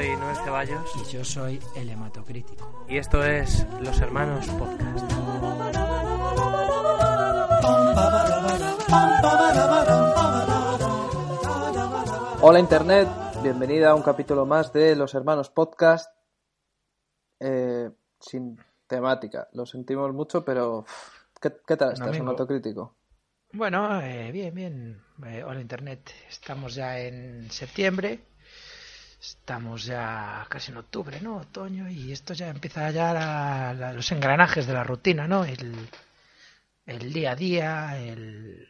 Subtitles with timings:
[0.00, 2.86] soy Noel Ceballos Y yo soy el hematocrítico.
[2.88, 5.12] y esto es Los Hermanos Podcast.
[12.40, 13.08] Hola Internet,
[13.42, 16.10] bienvenida a un capítulo más de Los Hermanos Podcast
[17.38, 19.48] eh, sin temática.
[19.52, 20.86] Lo sentimos mucho, pero
[21.38, 22.96] ¿qué, qué tal estás, hematocrítico?
[23.52, 25.02] Bueno, eh, bien, bien.
[25.26, 26.10] Eh, hola Internet.
[26.26, 28.30] Estamos ya en septiembre.
[29.20, 31.36] Estamos ya casi en octubre, ¿no?
[31.38, 31.88] Otoño.
[31.90, 35.44] Y esto ya empieza ya la- la- los engranajes de la rutina, ¿no?
[35.44, 35.88] El,
[36.86, 38.66] el día a día, el...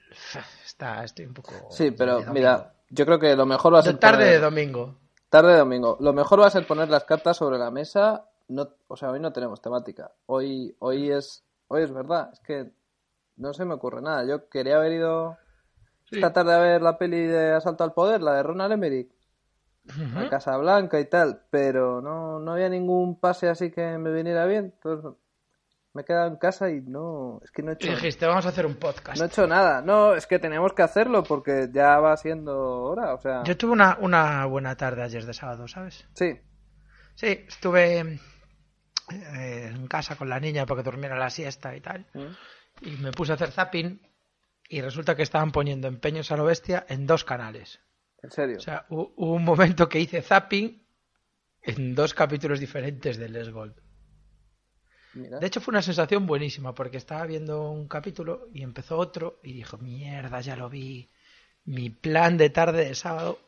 [0.65, 1.69] Está, estoy un poco...
[1.71, 4.41] Sí, pero mira, yo creo que lo mejor va a De ser tarde poner- de
[4.41, 4.97] domingo.
[5.29, 5.97] tarde de domingo.
[6.01, 8.25] Lo mejor va a ser poner las cartas sobre la mesa.
[8.49, 10.11] No, o sea, hoy no tenemos temática.
[10.27, 12.31] Hoy, hoy es, hoy es verdad.
[12.33, 12.71] Es que
[13.37, 14.25] no se me ocurre nada.
[14.27, 15.39] Yo quería haber ido
[16.11, 19.13] esta tarde a ver la peli de Asalto al Poder, la de Ronald Emmerich.
[20.15, 24.47] A Casa Blanca y tal, pero no, no había ningún pase así que me viniera
[24.47, 24.73] bien.
[24.77, 25.13] Entonces
[25.93, 28.51] me he quedado en casa y no, es que no he hecho, dijiste, vamos a
[28.51, 29.19] hacer un podcast.
[29.19, 29.83] no he hecho nada.
[29.83, 33.73] No, es que tenemos que hacerlo porque ya va siendo hora, o sea, Yo tuve
[33.73, 36.07] una, una buena tarde ayer de sábado, ¿sabes?
[36.15, 36.39] sí.
[37.17, 37.99] Sí, estuve
[39.11, 42.07] eh, en casa con la niña porque durmiera la siesta y tal.
[42.15, 42.87] ¿Mm?
[42.87, 44.01] Y me puse a hacer zapping
[44.71, 47.81] y resulta que estaban poniendo empeños a lo bestia en dos canales.
[48.23, 48.59] En serio.
[48.59, 50.83] O sea, hu- hubo un momento que hice zapping
[51.63, 53.75] en dos capítulos diferentes de Les Gold.
[55.15, 55.39] Mira.
[55.39, 59.53] De hecho, fue una sensación buenísima porque estaba viendo un capítulo y empezó otro y
[59.53, 61.09] dijo, mierda, ya lo vi.
[61.65, 63.39] Mi plan de tarde de sábado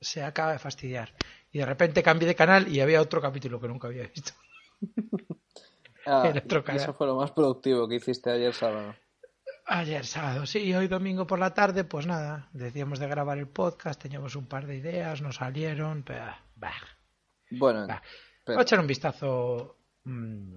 [0.00, 1.12] se acaba de fastidiar.
[1.52, 4.32] Y de repente cambié de canal y había otro capítulo que nunca había visto.
[6.06, 6.80] Ah, en otro canal.
[6.82, 8.94] eso fue lo más productivo que hiciste ayer sábado.
[9.72, 14.02] Ayer sábado, sí, hoy domingo por la tarde, pues nada, decíamos de grabar el podcast,
[14.02, 16.24] teníamos un par de ideas, nos salieron, pero...
[16.56, 16.72] bah,
[17.52, 18.02] Bueno, bah.
[18.44, 20.54] pero- Voy a echar un vistazo mm,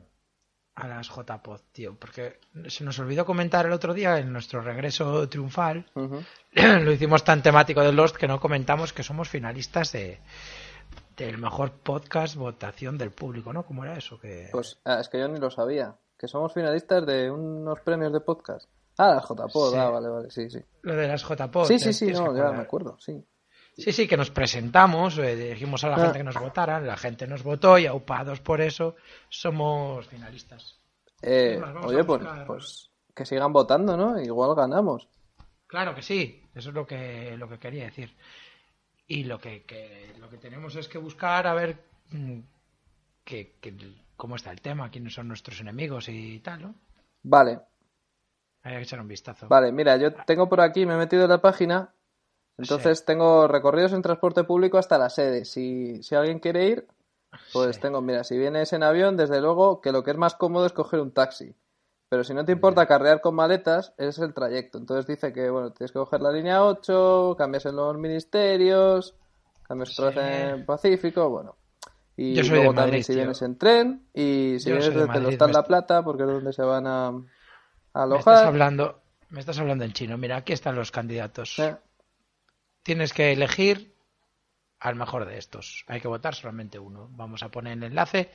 [0.74, 5.30] a las JPod, tío, porque se nos olvidó comentar el otro día en nuestro regreso
[5.30, 5.85] triunfal,
[6.56, 10.19] lo hicimos tan temático de Lost que no comentamos que somos finalistas de
[11.18, 13.63] del mejor podcast votación del público, ¿no?
[13.68, 14.19] ¿Cómo era eso?
[14.19, 14.50] Que...
[14.51, 15.95] Pues ah, es que yo ni lo sabía.
[16.18, 18.68] Que somos finalistas de unos premios de podcast.
[18.98, 19.78] Ah, las JPod, Sí.
[19.78, 20.59] ah, vale, vale, sí, sí.
[20.84, 21.66] Lo de las JPod.
[21.66, 23.24] Sí, sí, sí, tienes que no, ya me acuerdo, sí.
[23.76, 26.00] Sí, sí, que nos presentamos, eh, dijimos a la Ah.
[26.02, 28.96] gente que nos votaran, la gente nos votó y aupados por eso
[29.30, 30.78] somos finalistas.
[31.24, 34.20] Eh, oye, pues, pues que sigan votando, ¿no?
[34.22, 35.08] Igual ganamos.
[35.66, 38.16] Claro que sí, eso es lo que, lo que quería decir.
[39.08, 42.40] Y lo que, que- lo que tenemos es que buscar a ver mm,
[43.24, 46.75] que, que- cómo está el tema, quiénes son nuestros enemigos y tal, ¿no?
[47.24, 47.60] Vale,
[48.63, 49.47] Hay que echar un vistazo.
[49.47, 51.94] vale, mira, yo tengo por aquí, me he metido en la página,
[52.57, 55.46] entonces tengo recorridos en transporte público hasta la sede.
[55.46, 56.88] Si, si alguien quiere ir,
[57.51, 57.81] pues Sí.
[57.81, 60.74] tengo, mira, si vienes en avión, desde luego que lo que es más cómodo es
[60.74, 61.56] coger un taxi.
[62.09, 64.78] Pero si no te importa carrear con maletas, es el trayecto.
[64.78, 69.16] Entonces dice que, bueno, tienes que coger la línea 8, cambias en los ministerios,
[69.63, 70.22] cambias otra vez Sí.
[70.59, 71.56] en Pacífico, bueno.
[72.16, 73.22] Y Yo soy luego de también si tío.
[73.22, 76.53] vienes en tren y si Yo vienes de desde me La Plata, porque es donde
[76.53, 77.12] se van a,
[77.94, 80.18] me estás hablando, me estás hablando en chino.
[80.18, 81.59] Mira, aquí están los candidatos.
[81.59, 81.76] Eh,
[82.84, 83.96] Tienes que elegir
[84.80, 85.86] al mejor de estos.
[85.88, 87.08] Hay que votar solamente uno.
[87.12, 88.30] Vamos a poner el enlace.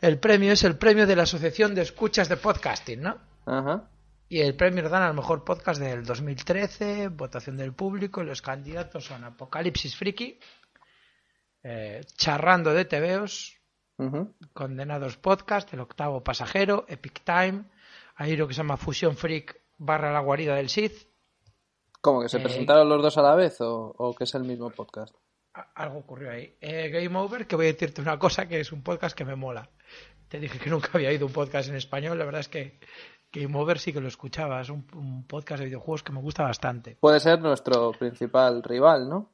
[0.00, 3.18] El premio es el premio de la Asociación de Escuchas de Podcasting, ¿no?
[3.44, 3.90] Ajá.
[4.30, 8.22] Y el premio lo dan al mejor podcast del 2013, votación del público.
[8.22, 10.38] y Los candidatos son Apocalipsis Friki,
[11.62, 13.58] eh, Charrando de TVOs,
[13.98, 14.34] ujú.
[14.54, 17.64] Condenados Podcast, El Octavo Pasajero, Epic Time,
[18.20, 21.08] hay uno que se llama Fusion Freak barra La Guarida del Sith.
[22.02, 24.44] ¿Cómo que se Eh, presentaron los dos a la vez o, o que es el
[24.44, 25.14] mismo podcast?
[25.74, 26.54] Algo ocurrió ahí.
[26.60, 29.36] Eh, Game Over, que voy a decirte una cosa, que es un podcast que me
[29.36, 29.70] mola.
[30.28, 32.78] Te dije que nunca había oído un podcast en español, la verdad es que
[33.32, 36.42] Game Over sí que lo escuchaba, es un, un podcast de videojuegos que me gusta
[36.42, 36.96] bastante.
[37.00, 39.32] Puede ser nuestro principal rival, ¿no?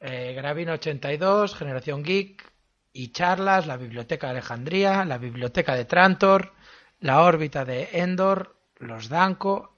[0.00, 2.52] Eh, Gravina82, Generación Geek,
[2.92, 6.52] y charlas, la biblioteca de Alejandría, la biblioteca de Trantor,
[7.02, 9.76] la órbita de Endor, los Danco,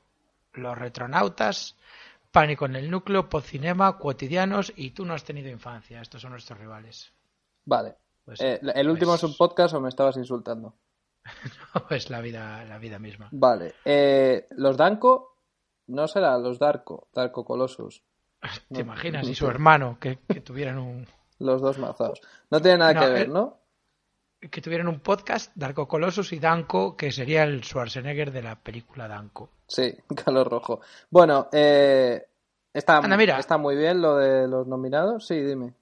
[0.54, 1.76] los retronautas,
[2.30, 6.00] Pánico en el núcleo, Podcinema, Cotidianos y Tú no has tenido infancia.
[6.00, 7.12] Estos son nuestros rivales.
[7.64, 7.94] Vale.
[8.24, 10.74] Pues, Eh, ¿El último pues- es un podcast o me estabas insultando?
[11.90, 13.28] es la vida, la vida misma.
[13.30, 13.74] Vale.
[13.84, 15.36] Eh, los Danco
[15.86, 18.02] no será los Darko, Darko Colossus.
[18.72, 19.28] ¿Te imaginas?
[19.28, 21.06] Y su hermano, que, que tuvieran un
[21.38, 22.20] Los dos mazados.
[22.50, 23.58] No tiene nada No, que ver, eh, ¿no?
[24.50, 29.08] Que tuvieran un podcast, Darko Colossus y Danko, que sería el Schwarzenegger de la película
[29.08, 29.50] Danko.
[29.66, 29.94] Sí,
[30.24, 30.80] calor rojo.
[31.10, 32.26] Bueno, eh,
[32.72, 33.38] está, Anda, mira.
[33.38, 35.26] está muy bien lo de los nominados.
[35.26, 35.74] Sí, dime.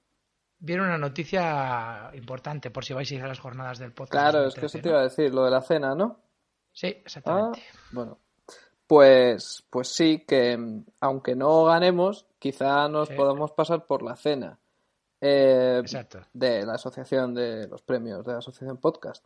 [0.58, 4.12] Viene una noticia importante por si vais a ir a las jornadas del podcast.
[4.30, 6.20] Claro, es que 2013, eso te iba a decir, lo de la cena, ¿no?
[6.72, 7.62] Sí, Ah, exactamente.
[7.90, 8.18] bueno.
[8.86, 10.58] Pues, pues sí, que
[11.00, 13.14] aunque no ganemos, quizá nos Sí.
[13.14, 14.58] podamos pasar por la cena
[15.22, 16.20] eh, Exacto.
[16.34, 19.24] de la asociación de los premios de la asociación podcast.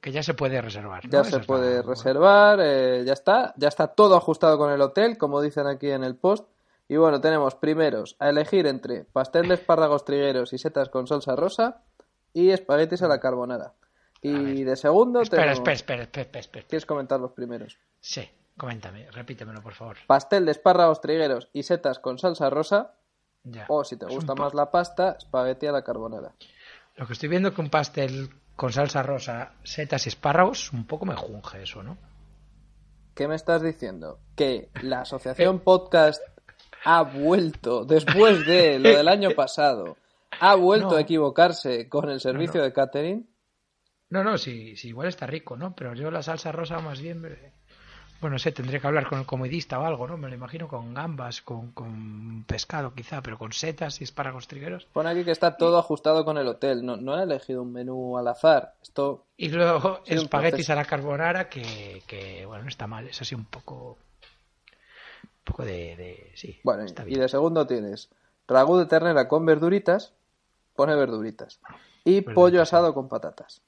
[0.00, 1.04] Que ya se puede reservar.
[1.04, 1.10] ¿no?
[1.10, 5.40] Ya se puede reservar, eh, ya está, ya está todo ajustado con el hotel, como
[5.40, 6.46] dicen aquí en el post.
[6.88, 11.36] Y bueno, tenemos primeros a elegir entre pastel de espárragos trigueros y setas con salsa
[11.36, 11.80] rosa
[12.34, 13.72] y espaguetis a la carbonara.
[14.20, 15.58] Y de segundo Espera, tenemos...
[15.60, 16.66] espera, espera, espera, espera, espera.
[16.68, 17.78] ¿Quieres comentar los primeros?
[18.00, 18.28] Sí,
[18.58, 19.96] coméntame, repítemelo, por favor.
[20.06, 22.94] Pastel de espárragos trigueros y setas con salsa rosa
[23.44, 23.66] Ya.
[23.68, 26.32] o si te Es gusta más la pasta, espagueti a la carbonara.
[26.96, 31.04] Lo que estoy viendo que un pastel con salsa rosa, setas y espárragos, un poco
[31.06, 31.98] me junge eso, ¿no?
[33.14, 34.18] ¿Qué me estás diciendo?
[34.36, 36.22] Que la asociación podcast
[36.84, 39.96] ha vuelto, después de lo del año pasado,
[40.40, 40.96] ha vuelto No.
[40.96, 43.28] a equivocarse con el servicio de catering.
[44.10, 45.74] No, no, sí, sí, igual está rico, ¿no?
[45.74, 47.22] Pero yo la salsa rosa más bien...
[48.24, 50.16] Bueno, no sé, tendré que hablar con el comedista o algo, ¿no?
[50.16, 54.86] Me lo imagino con gambas, con, con pescado quizá, pero con setas y espárragos trigueros.
[54.94, 56.86] Pone aquí que está todo ajustado con el hotel.
[56.86, 58.72] No, no han elegido un menú al azar.
[58.82, 63.20] Esto, Y luego Sí, espaguetis a la carbonara, que, que, bueno, no está mal, es
[63.20, 63.98] así un poco...
[65.20, 65.94] Un poco de...
[65.94, 67.20] de- sí, bueno, está y bien.
[67.20, 68.08] de segundo tienes
[68.48, 70.14] ragú de ternera con verduritas.
[70.74, 71.60] Pone verduritas.
[72.06, 73.60] Y Verduritas, pollo asado con patatas.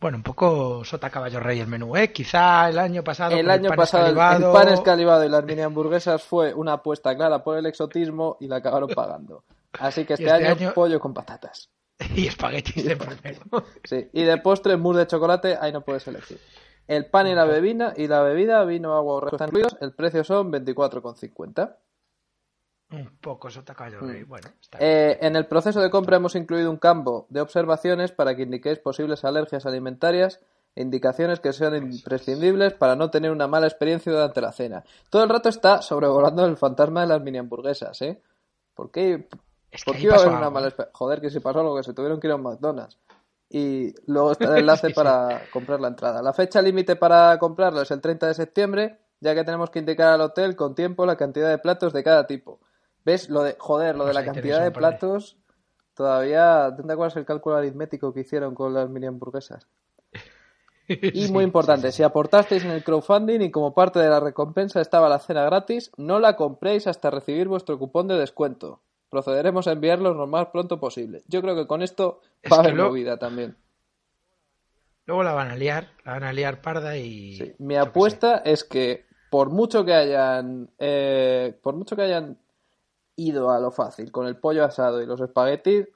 [0.00, 2.12] Bueno, un poco sota caballo rey el menú, ¿eh?
[2.12, 3.34] Quizá el año pasado...
[3.36, 7.16] El año pan pasado escalivado- el pan escalivado y las mini hamburguesas fue una apuesta
[7.16, 9.44] clara por el exotismo y la acabaron pagando.
[9.80, 11.70] Así que este, este año, año- pollo con patatas.
[12.14, 13.40] y espaguetis de primero.
[13.84, 16.38] Sí, y de postre mousse de chocolate, ahí no puedes elegir.
[16.86, 20.22] El pan y la bebida y la bebida, vino, agua o están incluidos, el precio
[20.24, 21.74] son 24,50.
[22.92, 24.28] Un poco sota caballo rey, Mm.
[24.28, 24.90] bueno, está bien.
[24.90, 28.78] Eh, en el proceso de compra hemos incluido un campo de observaciones para que indiquéis
[28.78, 30.40] posibles alergias alimentarias
[30.74, 34.84] e indicaciones que sean imprescindibles para no tener una mala experiencia durante la cena.
[35.10, 38.20] Todo el rato está sobrevolando el fantasma de las mini hamburguesas, ¿eh?
[38.74, 39.26] ¿Por qué,
[39.70, 40.68] Es que ¿por ahí qué iba a haber una mala ¿eh?
[40.68, 40.96] experiencia?
[40.98, 42.98] Joder, que si pasó algo, que se tuvieron que ir a un McDonald's.
[43.48, 44.94] Y luego está el enlace Sí, sí.
[44.94, 46.20] para comprar la entrada.
[46.22, 50.08] La fecha límite para comprarlo es el 30 de septiembre, ya que tenemos que indicar
[50.08, 52.60] al hotel con tiempo la cantidad de platos de cada tipo.
[53.06, 53.30] ¿Ves?
[53.30, 55.36] Lo de, joder, lo de Pues la cantidad de platos,
[55.94, 59.66] todavía, ¿te acuerdas el cálculo aritmético que hicieron con las mini hamburguesas?
[60.88, 65.08] Y muy importante, si aportasteis en el crowdfunding y como parte de la recompensa estaba
[65.08, 68.82] la cena gratis, no la compréis hasta recibir vuestro cupón de descuento.
[69.10, 71.24] Procederemos a enviarlos lo más pronto posible.
[71.26, 73.56] Yo creo que con esto Es va a haber movida también.
[75.06, 77.36] Luego la van a liar, la van a liar parda y...
[77.36, 77.54] Sí.
[77.58, 82.38] Mi apuesta es que por mucho que hayan eh, por mucho que hayan
[83.16, 85.88] ido a lo fácil con el pollo asado y los espaguetis,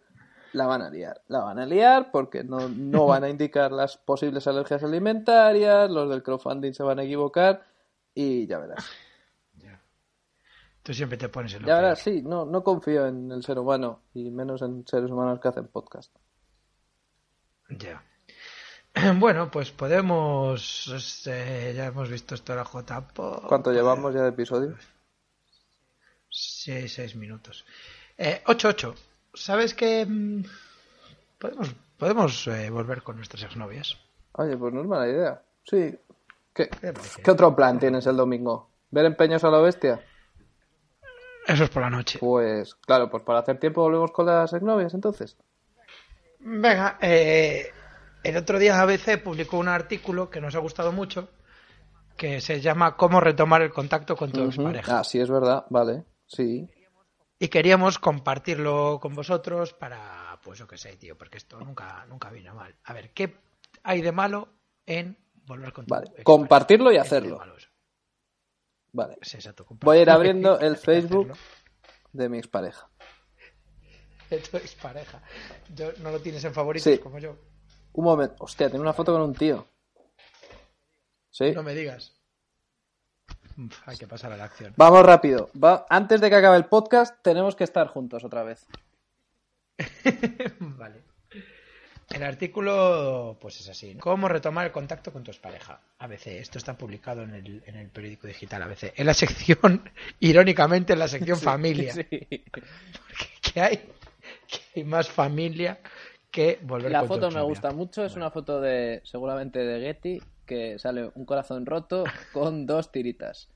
[0.52, 1.22] la van a liar.
[1.28, 6.08] La van a liar porque no, no van a indicar las posibles alergias alimentarias, los
[6.10, 7.62] del crowdfunding se van a equivocar
[8.14, 8.84] y ya verás.
[10.82, 11.82] Tú siempre te pones en lo Ya peor.
[11.82, 15.48] verás, sí, no, no confío en el ser humano y menos en seres humanos que
[15.48, 16.10] hacen podcast.
[17.68, 18.02] Ya.
[19.18, 21.24] Bueno, pues podemos...
[21.26, 23.42] eh, ya hemos visto esto la JPO.
[23.46, 24.74] ¿Cuánto llevamos ya de episodio?
[26.30, 27.64] Sí, seis minutos.
[28.16, 28.94] Eh, ocho, ocho.
[29.34, 30.44] ¿Sabes que mm,
[31.38, 33.98] podemos, podemos eh, volver con nuestras exnovias?
[34.32, 35.42] Oye, pues no es mala idea.
[35.64, 35.94] Sí.
[36.54, 36.68] ¿Qué,
[37.22, 38.70] ¿Qué otro plan tienes el domingo?
[38.90, 40.00] ¿Ver empeños a la bestia?
[41.46, 42.18] Eso es por la noche.
[42.18, 45.36] Pues claro, pues para hacer tiempo volvemos con las exnovias entonces.
[46.40, 47.70] Venga, eh,
[48.22, 51.28] el otro día ABC publicó un artículo que nos ha gustado mucho
[52.16, 54.98] que se llama Cómo retomar el contacto con tu expareja.
[55.00, 56.68] Ah, sí, es verdad, vale, sí.
[57.42, 62.28] Y queríamos compartirlo con vosotros para, pues yo qué sé, tío, porque esto nunca, nunca
[62.30, 62.74] vino mal.
[62.84, 63.34] A ver, ¿qué
[63.82, 64.48] hay de malo
[64.84, 67.40] en volver con tu Vale, compartirlo y ¿Qué hay de hacerlo.
[68.92, 69.16] Vale.
[69.22, 71.32] Es exacto, Voy a ir abriendo el Facebook
[72.12, 72.90] de mi expareja.
[74.28, 75.22] de tu expareja.
[75.74, 76.98] Yo, no lo tienes en favoritos Sí.
[76.98, 77.36] como yo.
[77.94, 78.36] Un momento.
[78.40, 79.66] Hostia, tiene una foto con un tío.
[81.30, 81.52] Sí.
[81.52, 82.19] No me digas.
[83.86, 84.72] Hay que pasar a la acción.
[84.76, 85.50] Vamos rápido.
[85.62, 88.66] Va- Antes de que acabe el podcast, tenemos que estar juntos otra vez.
[90.60, 91.02] vale.
[92.10, 93.94] El artículo, pues es así.
[93.94, 94.00] ¿no?
[94.00, 95.80] ¿Cómo retomar el contacto con tu expareja?
[96.00, 96.26] ABC.
[96.26, 98.92] Esto está publicado en el, en el periódico digital ABC.
[98.96, 99.88] En la sección,
[100.20, 101.94] irónicamente, en la sección familia.
[101.94, 102.04] Sí.
[103.40, 103.76] Que hay,
[104.48, 105.78] que hay más familia
[106.32, 108.04] que volver La con foto me gusta mucho.
[108.04, 112.02] Es una foto de, seguramente de Getty, que sale un corazón roto
[112.32, 113.48] con dos tiritas.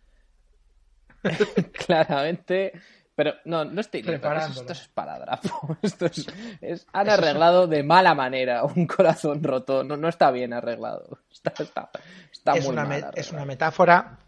[1.87, 2.73] Claramente.
[3.17, 4.37] Pero no, no es tirita.
[4.47, 5.77] Esto es esparadrapo.
[5.83, 6.27] Esto es,
[6.61, 9.85] es- han arreglado de mala manera un corazón roto.
[9.85, 11.19] No, no está bien arreglado.
[11.33, 11.91] Está, está,
[12.33, 14.19] está es, muy una, mal es una metáfora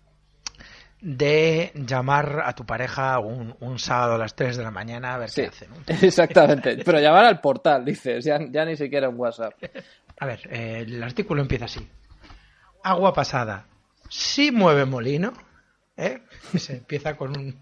[1.01, 5.19] de llamar a tu pareja un, un sábado a las 3 de la mañana a
[5.19, 5.67] ver Sí, qué hace.
[5.69, 5.77] ¿no?
[5.89, 6.77] exactamente.
[6.85, 9.55] Pero llamar al portal, dices, ya, ya ni siquiera un WhatsApp.
[10.19, 11.87] A ver, eh, el artículo empieza así.
[12.87, 13.67] Agua pasada.
[14.09, 15.33] Sí mueve molino.
[15.97, 16.21] ¿eh?
[16.57, 17.59] Se empieza con un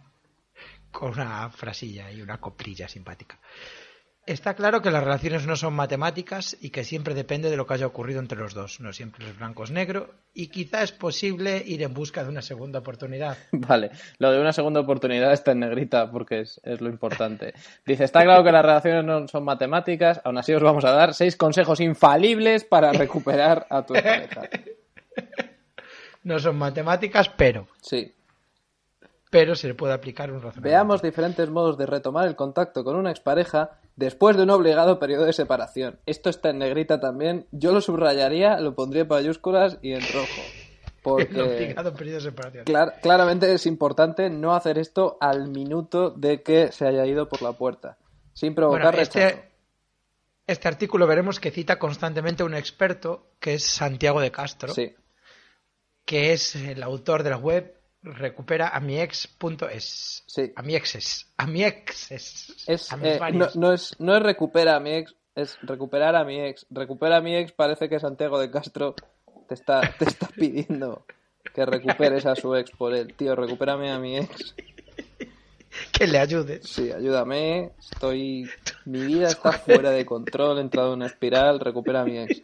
[0.90, 3.38] con una frasilla y una coplilla simpática.
[4.26, 7.72] Está claro que las relaciones no son matemáticas y que siempre depende de lo que
[7.72, 8.80] haya ocurrido entre los dos.
[8.80, 12.42] No siempre es blanco es negro y quizá es posible ir en busca de una
[12.42, 13.38] segunda oportunidad.
[13.52, 17.54] Vale, lo de una segunda oportunidad está en negrita porque es, es lo importante.
[17.86, 21.14] Dice, está claro que las relaciones no son matemáticas, aún así os vamos a dar
[21.14, 24.42] seis consejos infalibles para recuperar a tu pareja.
[26.22, 28.14] No son matemáticas, pero Sí.
[29.30, 30.62] pero se le puede aplicar un razonamiento.
[30.68, 35.24] Veamos diferentes modos de retomar el contacto con una expareja después de un obligado periodo
[35.26, 35.98] de separación.
[36.06, 37.46] Esto está en negrita también.
[37.52, 40.40] Yo lo subrayaría, lo pondría en mayúsculas y en rojo.
[41.02, 42.64] Porque obligado periodo de separación.
[42.64, 47.42] clar- claramente es importante no hacer esto al minuto de que se haya ido por
[47.42, 47.98] la puerta.
[48.32, 49.18] Sin provocar Bueno, rechazo.
[49.26, 49.50] este,
[50.46, 54.94] este artículo veremos que cita constantemente a un experto que es Santiago de Castro, Sí.
[56.04, 60.24] Que es el autor de la web recupera a mi ex.es.
[60.26, 60.52] Sí.
[60.54, 61.32] A mi exes.
[61.36, 62.64] A mi exes.
[62.66, 63.20] Es, a mis eh,
[63.54, 66.66] no es, no es recupera a mi ex, es recuperar a mi ex.
[66.70, 68.94] Recupera a mi ex parece que Santiago de Castro
[69.48, 71.06] te está, te está pidiendo
[71.54, 73.14] que recuperes a su ex por él.
[73.14, 74.54] Tío, recupérame a mi ex.
[75.92, 76.68] Que le ayudes.
[76.68, 77.72] Sí, ayúdame.
[77.78, 78.48] Estoy.
[78.84, 81.58] Mi vida está fuera de control, he entrado en una espiral.
[81.58, 82.42] Recupera a mi ex.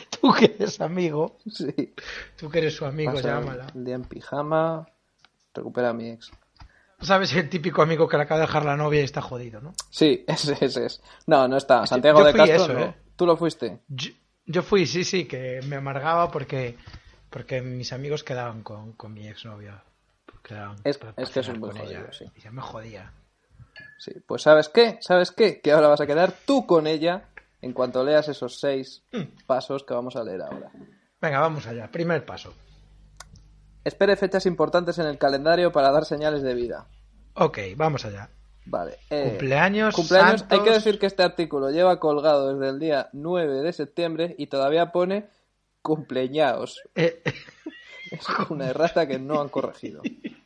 [0.20, 1.94] Tú que eres amigo, Sí.
[2.36, 3.66] tú que eres su amigo, Pasa llámala.
[3.74, 4.86] el día en pijama.
[5.54, 6.30] Recupera a mi ex.
[7.00, 9.74] ¿Sabes el típico amigo que le acaba de dejar la novia y está jodido, no?
[9.90, 11.02] Sí, ese, ese es.
[11.26, 11.86] No, no está.
[11.86, 12.80] Santiago yo de fui Castro, eso, no.
[12.80, 12.94] ¿eh?
[13.16, 13.80] Tú lo fuiste.
[13.88, 14.10] Yo,
[14.46, 16.76] yo fui, sí, sí, que me amargaba porque
[17.28, 19.82] porque mis amigos quedaban con, con mi exnovia.
[20.42, 22.12] Quedaban Es- para- es que es jodido, ella.
[22.12, 22.24] sí.
[22.36, 23.12] Y ya me jodía.
[23.98, 24.98] Sí, pues ¿sabes qué?
[25.00, 25.60] ¿Sabes qué?
[25.60, 27.28] Que ahora vas a quedar tú con ella
[27.62, 29.02] en cuanto leas esos seis
[29.46, 30.70] pasos que vamos a leer ahora.
[31.20, 31.90] Venga, vamos allá.
[31.90, 32.52] Primer paso.
[33.84, 36.86] Espere fechas importantes en el calendario para dar señales de vida.
[37.34, 38.28] Ok, vamos allá.
[38.64, 38.98] Vale.
[39.10, 40.40] eh, Cumpleaños, cumpleaños.
[40.40, 40.58] santos.
[40.58, 44.46] Hay que decir que este artículo lleva colgado desde el día 9 de septiembre y
[44.48, 45.28] todavía pone
[45.82, 46.80] cumpleaños.
[46.94, 47.22] Eh,
[48.12, 50.02] Es una errata que no han corregido.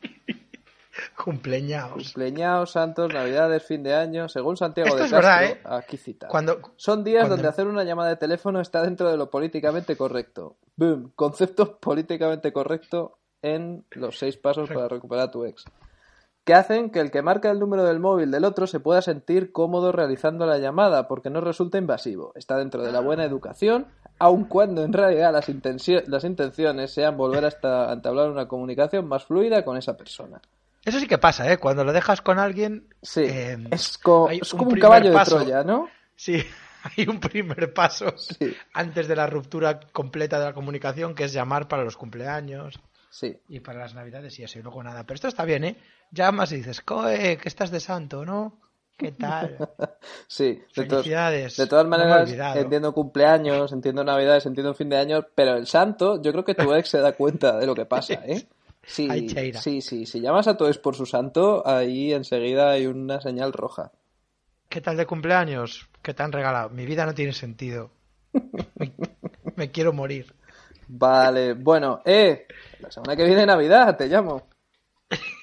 [1.25, 1.93] cumpleaños.
[1.93, 5.61] Cumpleaños, santos, navidades, fin de año, según Santiago Esto de Castro, verdad, ¿eh?
[5.65, 6.29] aquí cita.
[6.29, 9.97] Cuando, Son días Cuando- donde hacer una llamada de teléfono está dentro de lo políticamente
[9.97, 10.57] correcto.
[10.77, 11.13] Boom.
[11.15, 15.65] Concepto políticamente correcto en los seis pasos para recuperar a tu ex.
[16.45, 19.51] Que hacen que el que marca el número del móvil del otro se pueda sentir
[19.51, 22.31] cómodo realizando la llamada porque no resulta invasivo.
[22.37, 23.89] Está dentro de la buena educación,
[24.21, 25.49] aun cuando en realidad las,
[26.07, 30.41] las intenciones sean volver hasta a entablar una comunicación más fluida con esa persona.
[30.87, 31.59] Eso sí que pasa, ¿eh?
[31.59, 32.95] Cuando lo dejas con alguien...
[33.03, 35.25] Sí, eh, es, co- como un caballo de.
[35.25, 35.91] Troya, ¿no?
[36.15, 36.43] Sí,
[36.97, 38.57] hay un primer paso Sí.
[38.73, 43.37] antes de la ruptura completa de la comunicación, que es llamar para los cumpleaños Sí.
[43.49, 45.03] y para las navidades y eso, y luego nada.
[45.05, 45.77] Pero esto está bien, ¿eh?
[46.13, 48.61] Llamas y dices, coe, que estás de santo, ¿no?
[48.97, 49.59] ¿Qué tal?
[50.29, 51.57] Sí, Felicidades.
[51.57, 52.61] de todas No maneras, olvidado.
[52.61, 56.73] entiendo cumpleaños, entiendo navidades, entiendo fin de año, pero el santo, yo creo que tu
[56.75, 58.47] ex se da cuenta de lo que pasa, ¿eh?
[58.87, 59.61] Sí, Ay, cheira.
[59.61, 63.93] sí, sí, si llamas a ex por su santo, ahí enseguida hay una señal roja.
[64.69, 65.89] ¿Qué tal de cumpleaños?
[66.03, 66.71] ¿Qué te han regalado?
[66.71, 67.91] Mi vida no tiene sentido.
[68.79, 68.93] Me,
[69.57, 70.35] me quiero morir.
[70.89, 72.47] Vale, bueno, eh,
[72.81, 74.47] la semana que viene Navidad, te llamo.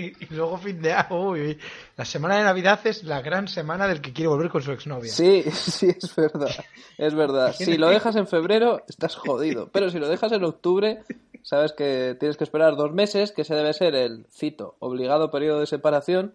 [0.00, 1.28] Y luego fin de año.
[1.30, 1.58] Uy, uy.
[1.96, 5.10] la semana de Navidad es la gran semana del que quiere volver con su exnovia.
[5.10, 6.50] Sí, sí, es verdad,
[6.96, 7.52] es verdad.
[7.52, 11.02] Si lo dejas en febrero, estás jodido, pero si lo dejas en octubre,
[11.42, 15.60] sabes que tienes que esperar dos meses, que ese debe ser el, cito, obligado periodo
[15.60, 16.34] de separación,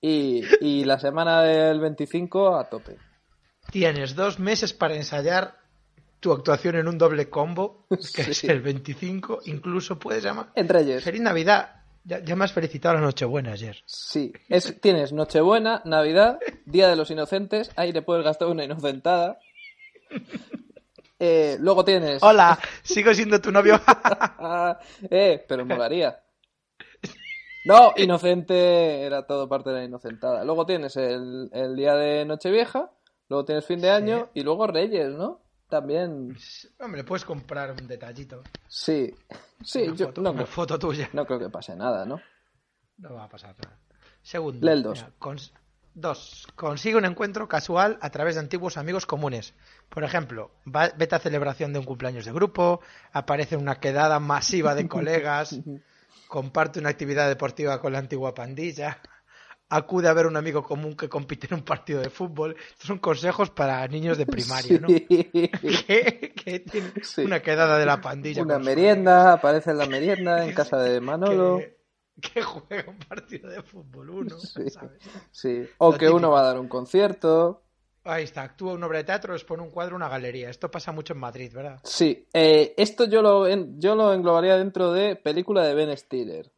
[0.00, 2.96] Y, y la semana del 25 a tope.
[3.70, 5.56] Tienes dos meses para ensayar
[6.20, 8.48] tu actuación en un doble combo, que es Sí.
[8.48, 9.40] el 25.
[9.46, 10.50] Incluso puedes llamar.
[10.56, 11.02] En Reyes.
[11.04, 11.83] Feliz Navidad.
[12.04, 13.82] Ya, ya me has felicitado la Nochebuena ayer.
[13.86, 19.38] Sí, es, tienes Nochebuena, Navidad, Día de los Inocentes, ahí le puedes gastar una inocentada.
[21.18, 22.22] Eh, luego tienes...
[22.22, 23.80] Hola, sigo siendo tu novio.
[25.10, 26.20] Eh, pero molaría.
[27.64, 30.44] No, inocente era todo parte de la inocentada.
[30.44, 32.90] Luego tienes el, el día de Nochevieja,
[33.28, 35.43] luego tienes fin de año y luego Reyes, ¿no?
[35.74, 36.36] También,
[36.78, 38.42] Hombre, puedes comprar un detallito.
[38.68, 39.12] sí.
[39.62, 41.08] Sí, una, yo foto, no, una foto tuya.
[41.12, 42.20] no creo que pase nada, ¿no?
[42.98, 43.76] No va a pasar nada.
[44.22, 44.64] Segundo.
[44.64, 44.84] Lee el
[45.18, 45.50] cons-
[45.94, 46.46] dos.
[46.54, 49.54] Consigue un encuentro casual a través de antiguos amigos comunes.
[49.88, 52.80] Por ejemplo, va- vete a celebración de un cumpleaños de grupo,
[53.12, 55.56] aparece una quedada masiva de colegas,
[56.28, 59.00] comparte una actividad deportiva con la antigua pandilla,
[59.76, 62.54] acude a ver un amigo común que compite en un partido de fútbol.
[62.70, 64.88] Estos son consejos para niños de primaria, ¿no?
[64.88, 65.06] Sí.
[65.86, 67.22] Que, que tienen Sí.
[67.22, 68.42] una quedada de la pandilla.
[68.42, 71.58] Una merienda, aparece en la merienda en casa de Manolo.
[71.58, 74.70] que, que juega un partido de fútbol uno, Sí.
[74.70, 74.98] ¿sabes?
[75.32, 75.68] Sí.
[75.78, 77.60] O Lo que uno va a dar un concierto.
[78.06, 80.50] Ahí está, actúa una obra de teatro, expone un cuadro, una galería.
[80.50, 81.80] Esto pasa mucho en Madrid, ¿verdad?
[81.84, 82.28] Sí.
[82.34, 86.52] Eh, esto yo lo, en- yo lo englobaría dentro de película de Ben Stiller.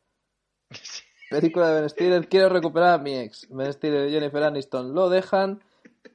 [1.31, 2.29] Película de Ben Stiller.
[2.29, 3.47] Quiero recuperar a mi ex.
[3.51, 5.63] Ben Stiller y Jennifer Aniston lo dejan.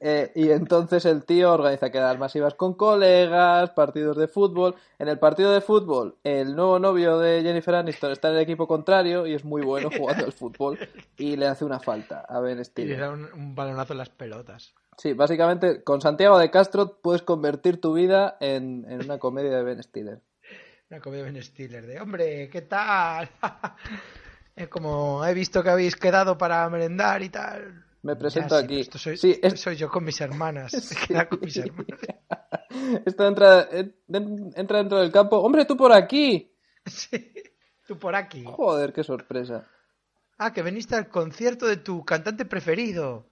[0.00, 4.74] eh, y entonces el tío organiza quedadas masivas con colegas, partidos de fútbol.
[4.98, 8.66] En el partido de fútbol, el nuevo novio de Jennifer Aniston está en el equipo
[8.66, 10.78] contrario y es muy bueno jugando al fútbol.
[11.18, 13.00] Y le hace una falta a Ben Y le Stiller.
[13.00, 14.74] da un, un balonazo en las pelotas.
[14.98, 19.62] Sí, básicamente con Santiago de Castro puedes convertir tu vida en, en una comedia de
[19.62, 20.20] Ben Stiller.
[20.90, 23.28] Una comedia de Ben Stiller de, hombre, ¿qué tal?
[24.54, 27.84] Es como he visto que habéis quedado para merendar y tal.
[28.02, 28.80] Me presento Ya, sí, aquí.
[28.80, 30.72] Esto soy, Sí, es- soy yo con mis hermanas.
[30.92, 32.00] He quedado con mis hermanas.
[33.06, 35.38] Esto entra, en- en- entra dentro del campo.
[35.38, 36.52] ¡Hombre, tú por aquí!
[36.86, 37.32] Sí.
[37.86, 38.44] Tú por aquí.
[38.44, 39.68] Joder, qué sorpresa.
[40.38, 43.28] Ah, que veniste al concierto de tu cantante preferido.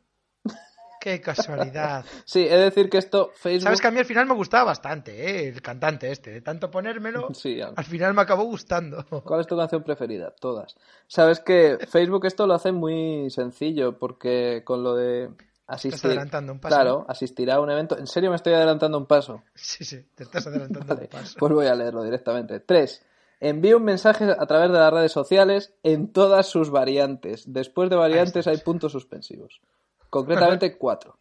[1.01, 2.05] Qué casualidad.
[2.25, 3.65] Sí, de decir que esto, Facebook...
[3.65, 5.49] Sabes que a mí al final me gustaba bastante, ¿eh?
[5.49, 6.31] El cantante este.
[6.31, 9.05] De tanto ponérmelo, Sí, al final me acabó gustando.
[9.25, 10.35] ¿Cuál es tu canción preferida?
[10.39, 10.77] Todas.
[11.07, 15.31] Sabes que Facebook esto lo hace muy sencillo porque con lo de
[15.67, 16.11] asistir...
[16.11, 16.75] adelantando un paso.
[16.77, 17.99] Claro, asistirá a un evento.
[17.99, 19.43] ¿En serio me estoy adelantando un paso?
[19.55, 21.37] Sí, sí, te estás adelantando Vale, un paso.
[21.39, 22.61] pues voy a leerlo directamente.
[22.61, 23.07] 3.
[23.41, 27.51] Envía un mensaje a través de las redes sociales en todas sus variantes.
[27.51, 29.63] Después de variantes hay puntos suspensivos.
[30.11, 31.17] Concretamente 4.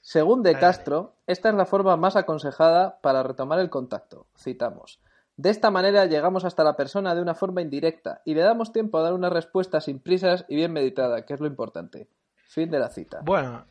[0.00, 4.26] Según De Castro, esta es la forma más aconsejada para retomar el contacto.
[4.36, 5.00] Citamos.
[5.36, 8.98] De esta manera llegamos hasta la persona de una forma indirecta y le damos tiempo
[8.98, 12.08] a dar una respuesta sin prisas y bien meditada, que es lo importante.
[12.46, 13.20] Fin de la cita.
[13.24, 13.64] Bueno,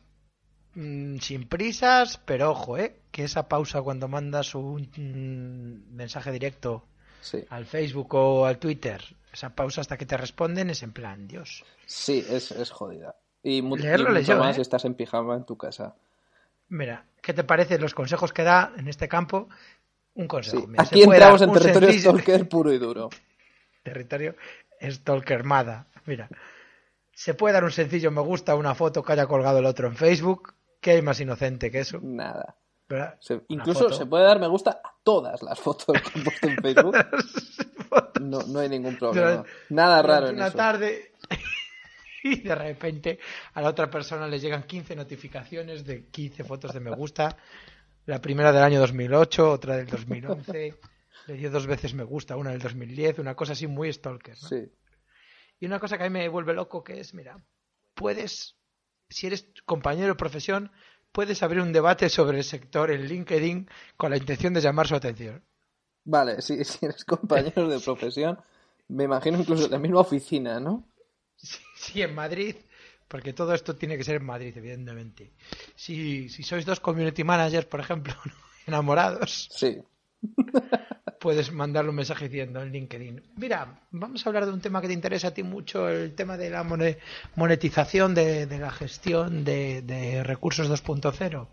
[0.74, 3.00] mm, sin prisas, pero ojo, ¿eh?
[3.12, 6.84] Que esa pausa cuando mandas un mm, mensaje directo
[7.20, 11.26] Sí, al Facebook o al Twitter, esa pausa hasta que te responden es en plan,
[11.26, 11.64] Dios.
[11.86, 13.16] sí, es, es jodida.
[13.44, 14.62] Y, mu- y mucho más ¿eh?
[14.62, 15.94] estás en pijama en tu casa.
[16.68, 19.48] Mira, ¿qué te parecen los consejos que da en este campo?
[20.14, 20.62] Un consejo.
[20.62, 23.10] Sí, mira, Aquí entramos en territorio sencillo- stalker puro y duro.
[23.82, 24.34] territorio
[24.82, 25.86] stalkermada.
[26.06, 26.28] Mira,
[27.12, 29.86] se puede dar un sencillo me gusta a una foto que haya colgado el otro
[29.88, 30.54] en Facebook.
[30.80, 31.98] ¿Qué hay más inocente que eso?
[32.02, 32.56] Nada.
[33.48, 33.94] incluso foto.
[33.94, 36.96] se puede dar me gusta a todas las fotos que han puesto en Facebook.
[38.20, 39.44] No, no hay ningún problema.
[39.70, 40.56] Nada raro en una eso.
[40.56, 41.12] tarde
[42.32, 43.18] y de repente
[43.52, 47.36] a la otra persona le llegan 15 notificaciones de 15 fotos de me gusta.
[48.06, 50.74] La primera del año 2008, otra del 2011.
[51.26, 54.36] Le dio dos veces me gusta, una del 2010, una cosa así muy stalker.
[54.42, 54.48] ¿no?
[54.48, 54.70] Sí.
[55.58, 57.42] Y una cosa que a mí me vuelve loco que es, mira,
[57.94, 58.56] puedes,
[59.08, 60.70] si eres compañero de profesión,
[61.12, 64.96] puedes abrir un debate sobre el sector en LinkedIn con la intención de llamar su
[64.96, 65.42] atención.
[66.04, 68.38] Vale, sí, si eres compañero de profesión,
[68.88, 70.84] me imagino incluso en la misma oficina, ¿no?
[71.84, 72.56] Sí, en Madrid,
[73.08, 75.32] porque todo esto tiene que ser en Madrid, evidentemente.
[75.76, 78.14] Si, si sois dos community managers, por ejemplo,
[78.66, 79.78] enamorados, Sí.
[81.20, 84.88] puedes mandarle un mensaje diciendo en LinkedIn, mira, vamos a hablar de un tema que
[84.88, 86.98] te interesa a ti mucho, el tema de la mone-
[87.36, 91.48] monetización de, de la gestión de, de recursos 2.0,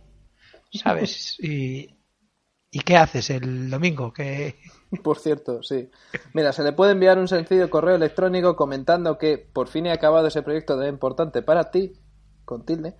[0.73, 1.37] ¿sabes?
[1.41, 1.89] Y,
[2.71, 4.13] ¿Y qué haces el domingo?
[4.13, 4.55] que
[5.03, 5.89] Por cierto, sí.
[6.33, 10.27] Mira, se le puede enviar un sencillo correo electrónico comentando que por fin he acabado
[10.27, 11.93] ese proyecto de importante para ti,
[12.45, 12.95] con tilde,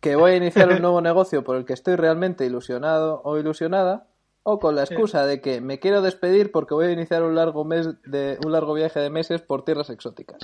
[0.00, 4.08] que voy a iniciar un nuevo negocio por el que estoy realmente ilusionado o ilusionada,
[4.42, 7.64] o con la excusa de que me quiero despedir porque voy a iniciar un largo
[7.64, 10.38] mes de un largo viaje de meses por tierras exóticas.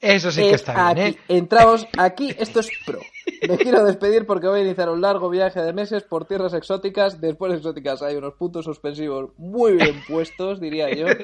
[0.00, 1.18] Eso sí que Es está bien, aquí.
[1.18, 1.36] ¿eh?
[1.36, 3.00] Entramos aquí, esto es pro.
[3.46, 7.20] Me quiero despedir porque voy a iniciar un largo viaje de meses por tierras exóticas.
[7.20, 11.06] Después de exóticas hay unos puntos suspensivos muy bien puestos, diría yo.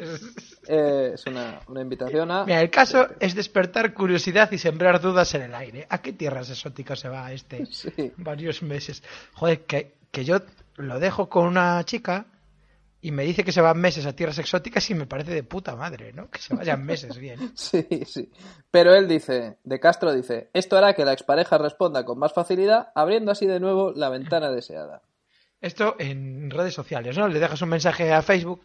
[0.69, 2.45] Eh, es una, una invitación a...
[2.45, 5.87] Mira, el caso es despertar curiosidad y sembrar dudas en el aire.
[5.89, 7.65] ¿A qué tierras exóticas se va este?
[7.71, 8.13] Sí.
[8.17, 9.01] Varios meses.
[9.35, 10.39] Joder, que, que yo
[10.75, 12.27] lo dejo con una chica
[13.07, 15.77] y me dice que se van meses a tierras exóticas y me parece de puta
[15.77, 16.29] madre, ¿no?
[16.29, 17.53] Que se vayan meses bien.
[17.55, 18.33] Sí, sí.
[18.69, 22.89] Pero él dice, de Castro dice, esto hará que la expareja responda con más facilidad,
[22.97, 25.03] abriendo así de nuevo la ventana deseada.
[25.61, 27.29] Esto en redes sociales, ¿no?
[27.29, 28.63] Le dejas un mensaje a Facebook.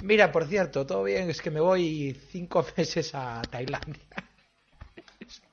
[0.00, 4.04] Mira, por cierto, todo bien, es que me voy cinco meses a Tailandia.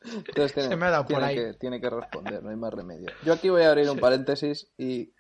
[0.04, 1.36] Entonces tiene, Se me ha dado por ahí.
[1.36, 3.10] Que, tiene que responder, no hay más remedio.
[3.26, 5.13] Yo aquí voy a abrir un paréntesis y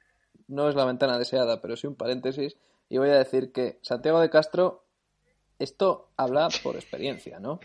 [0.47, 2.55] no es la ventana deseada, pero sí un paréntesis
[2.89, 4.83] y voy a decir que Santiago de Castro,
[5.59, 7.59] esto habla por experiencia, ¿no?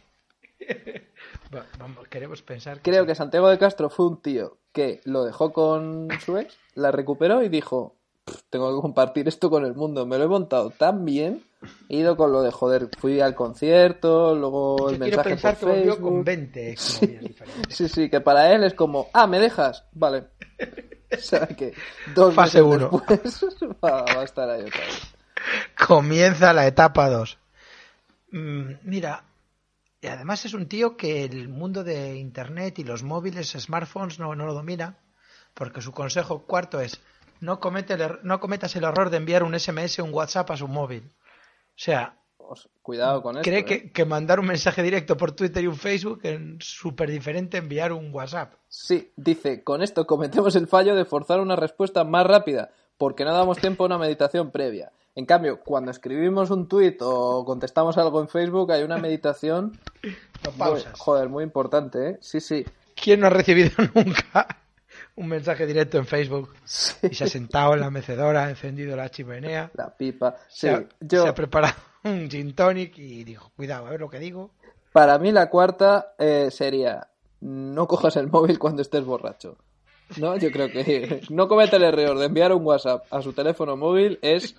[1.54, 3.07] Va- Vamos, queremos pensar Creo sí.
[3.09, 7.42] que Santiago de Castro fue un tío que lo dejó con su ex, la recuperó
[7.42, 11.04] y dijo, "Pff, tengo que compartir esto con el mundo, me lo he montado tan
[11.04, 11.42] bien,
[11.88, 15.54] he ido con lo de joder, fui al concierto, luego el Yo quiero mensaje pensar
[15.54, 16.12] por que volvió Facebook.
[16.14, 17.76] con 20 exnovias diferentes.
[17.76, 19.85] Sí, sí, que para él es como, ah, ¿me dejas?
[19.92, 20.24] Vale.
[21.11, 21.73] O sea que
[22.05, 23.03] dos Fase meses uno.
[23.09, 23.44] después
[23.85, 25.16] va, va a estar ahí otra vez.
[25.87, 27.38] Comienza la etapa 2.
[28.31, 29.25] mira,
[30.01, 34.35] y además es un tío que el mundo de Internet y los móviles, smartphones, no,
[34.35, 34.99] no lo domina,
[35.55, 37.01] porque su consejo cuarto es
[37.40, 40.51] no, comete el er- no cometas el error de enviar un SMS o un WhatsApp
[40.51, 41.12] a su móvil.
[41.71, 42.17] O sea,
[42.49, 43.45] Os- cuidado con esto.
[43.49, 43.65] cree ¿eh?
[43.65, 47.93] que, que mandar un mensaje directo por Twitter y un Facebook es súper diferente enviar
[47.93, 48.55] un WhatsApp.
[48.69, 53.33] Sí, dice, con esto cometemos el fallo de forzar una respuesta más rápida, porque no
[53.35, 54.91] damos tiempo a una meditación previa.
[55.15, 59.79] En cambio, cuando escribimos un tuit o contestamos algo en Facebook, hay una meditación
[60.45, 62.19] No muy- joder, muy importante, ¿eh?
[62.21, 62.65] Sí, sí.
[62.95, 64.47] ¿Quién no ha recibido nunca
[65.17, 67.09] un mensaje directo en Facebook Sí.
[67.11, 70.37] y se ha sentado en la mecedora, ha encendido la chimenea, La pipa.
[70.49, 71.23] Sí, se, ha, yo...
[71.25, 74.51] se ha preparado un gin tonic y dijo, cuidado, a ver lo que digo.
[74.93, 77.09] Para mí la cuarta eh, sería
[77.41, 79.57] no cojas el móvil cuando estés borracho.
[80.19, 83.77] No, yo creo que no comete el error de enviar un WhatsApp a su teléfono
[83.77, 84.57] móvil es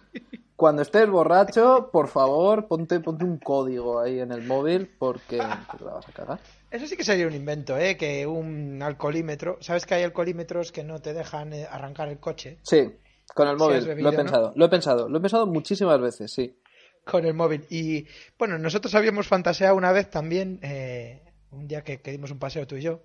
[0.56, 5.86] cuando estés borracho, por favor, ponte, ponte un código ahí en el móvil porque, porque
[5.86, 6.40] la vas a cagar.
[6.70, 7.98] Eso sí que sería un invento, ¿eh?
[7.98, 12.60] Que un alcoholímetro, ¿sabes que hay alcoholímetros que no te dejan eh, arrancar el coche?
[12.62, 12.92] Sí,
[13.34, 14.18] con el Si móvil, lo he ¿no?
[14.18, 16.56] pensado, lo he pensado, lo he pensado muchísimas veces, sí.
[17.06, 17.66] Con el móvil.
[17.70, 18.06] Y
[18.38, 22.66] bueno, nosotros habíamos fantaseado una vez también, eh, un día que, que dimos un paseo
[22.68, 23.02] tú y yo.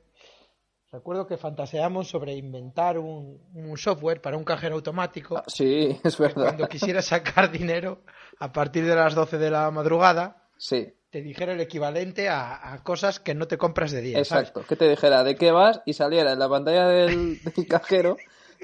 [0.92, 5.36] Recuerdo que fantaseamos sobre inventar un, un software para un cajero automático.
[5.38, 6.44] Ah, Sí, es verdad.
[6.44, 8.02] Cuando quisieras sacar dinero
[8.38, 12.82] a partir de las 12 de la madrugada, Sí, te dijera el equivalente a, a
[12.84, 14.24] cosas que no te compras de día.
[14.24, 14.48] ¿sabes?
[14.50, 14.64] exacto.
[14.68, 18.16] Que te dijera de qué vas y saliera en la pantalla del, del cajero,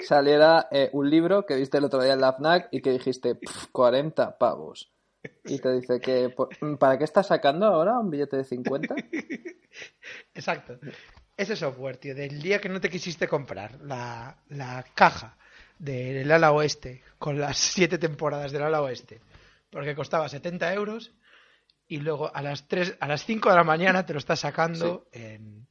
[0.06, 3.34] saliera eh, un libro que viste el otro día en la FNAC y que dijiste,
[3.34, 4.92] "Pf, 40 pavos.
[5.44, 6.34] Y te dice que,
[6.78, 8.94] ¿para qué estás sacando ahora un billete de 50?
[10.34, 10.78] Exacto.
[11.36, 15.36] Ese software, tío, del día que no te quisiste comprar la, la caja
[15.78, 19.20] del ala oeste con las siete temporadas del ala oeste,
[19.70, 21.12] porque costaba 70 euros
[21.86, 25.08] y luego a las 3, a las 5 de la mañana te lo estás sacando
[25.12, 25.66] en,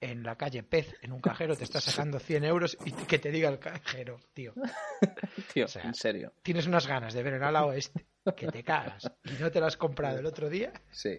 [0.00, 3.30] en la calle Pez, en un cajero, te estás sacando 100 euros y que te
[3.30, 4.54] diga el cajero, tío,
[5.52, 6.32] Tío, O sea, en serio.
[6.42, 9.66] tienes unas ganas de ver el ala oeste que te cagas y no te lo
[9.66, 11.18] has comprado el otro día Sí,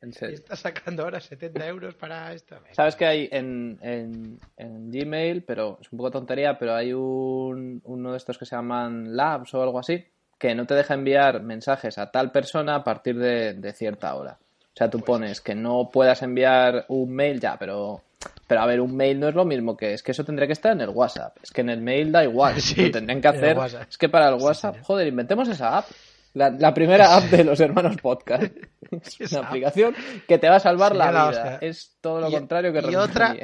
[0.00, 0.34] en y serio.
[0.36, 2.56] estás sacando ahora 70 euros para esto.
[2.72, 7.80] ¿Sabes que hay en, en, en Gmail, pero es un poco tontería, pero hay un,
[7.84, 10.04] uno de estos que se llaman Labs o algo así,
[10.38, 14.38] que no te deja enviar mensajes a tal persona a partir de, de cierta hora.
[14.76, 18.02] O sea, tú pones que no puedas enviar un mail ya, pero,
[18.46, 20.52] pero a ver, un mail no es lo mismo que es que eso tendría que
[20.52, 21.34] estar en el WhatsApp.
[21.42, 22.54] Es que en el mail da igual.
[22.60, 23.56] Sí, lo tendrían que hacer.
[23.88, 25.86] Es que para el WhatsApp, joder, inventemos esa app.
[26.34, 28.52] La, la primera app de los hermanos podcast.
[29.18, 29.96] Es una aplicación
[30.28, 31.42] que te va a salvar la la vida.
[31.42, 31.58] hostia.
[31.66, 33.34] Es todo lo Y- contrario que y otra-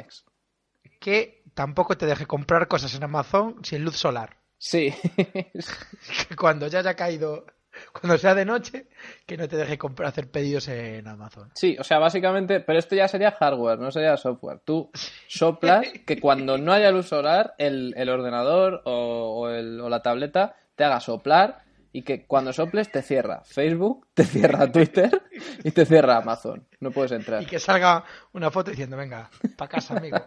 [0.99, 4.37] que tampoco te deje comprar cosas en Amazon sin luz solar.
[4.59, 4.93] Sí.
[6.37, 7.45] Cuando ya haya caído,
[7.99, 8.87] cuando sea de noche,
[9.25, 11.49] que no te deje comprar, hacer pedidos en Amazon.
[11.55, 14.59] sí, o sea, básicamente, pero esto ya sería hardware, no sería software.
[14.63, 14.91] Tú
[15.27, 20.01] soplas que cuando no haya luz solar, el, el ordenador o, o el- o la
[20.01, 21.63] tableta te haga soplar
[21.95, 25.21] y que cuando soples te cierra Facebook, te cierra Twitter
[25.63, 26.67] y te cierra Amazon.
[26.79, 27.41] No puedes entrar.
[27.43, 30.17] Y que salga una foto diciendo, venga, pa' casa, amigo.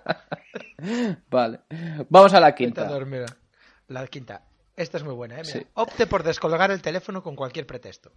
[1.30, 1.60] Vale.
[2.08, 2.84] Vamos a la quinta.
[2.84, 3.24] dormir.
[3.88, 4.42] La quinta.
[4.76, 5.42] Esta es muy buena, ¿eh?
[5.44, 5.66] Mira, Sí.
[5.74, 8.12] Opte por descolgar el teléfono con cualquier pretexto.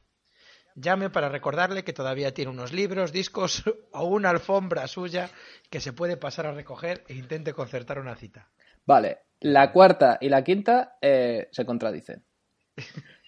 [0.76, 5.30] llame para recordarle que todavía tiene unos libros, discos o una alfombra suya
[5.69, 8.50] que se puede pasar a recoger e intente concertar una cita.
[8.86, 12.24] Vale, la cuarta y la quinta eh, se contradicen.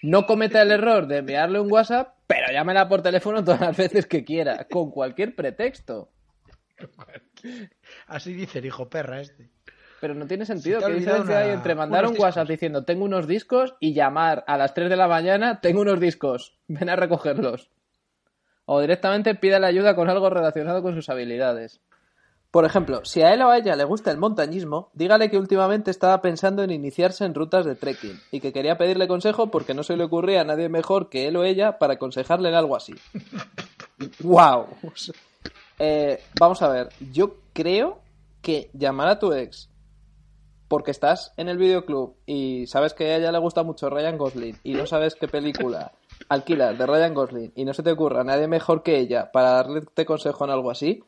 [0.02, 4.06] No cometa el error de enviarle un WhatsApp, pero llámela por teléfono todas las veces
[4.08, 6.12] que quiera, con cualquier pretexto.
[8.08, 9.52] Así dice el hijo perra este.
[10.02, 10.82] Pero no tiene sentido.
[10.82, 14.74] ¿Qué diferencia hay entre mandar un WhatsApp diciendo tengo unos discos y llamar a las
[14.74, 17.70] 3 de la mañana tengo unos discos, ven a recogerlos?
[18.66, 21.82] O directamente pídale ayuda con algo relacionado con sus habilidades.
[22.50, 25.90] Por ejemplo, si a él o a ella le gusta el montañismo, dígale que últimamente
[25.90, 29.84] estaba pensando en iniciarse en rutas de trekking y que quería pedirle consejo porque no
[29.84, 32.94] se le ocurría a nadie mejor que él o ella para aconsejarle en algo así.
[34.20, 34.66] ¡Wow!
[35.80, 38.00] Eh, vamos a ver, yo creo
[38.42, 39.70] que llamar a tu ex
[40.71, 44.57] porque estás en el videoclub y sabes que a ella le gusta mucho Ryan Gosling
[44.63, 45.91] y no sabes qué película
[46.29, 49.84] alquilar de Ryan Gosling y no se te ocurra nadie mejor que ella para darle
[50.05, 51.03] consejo en algo así,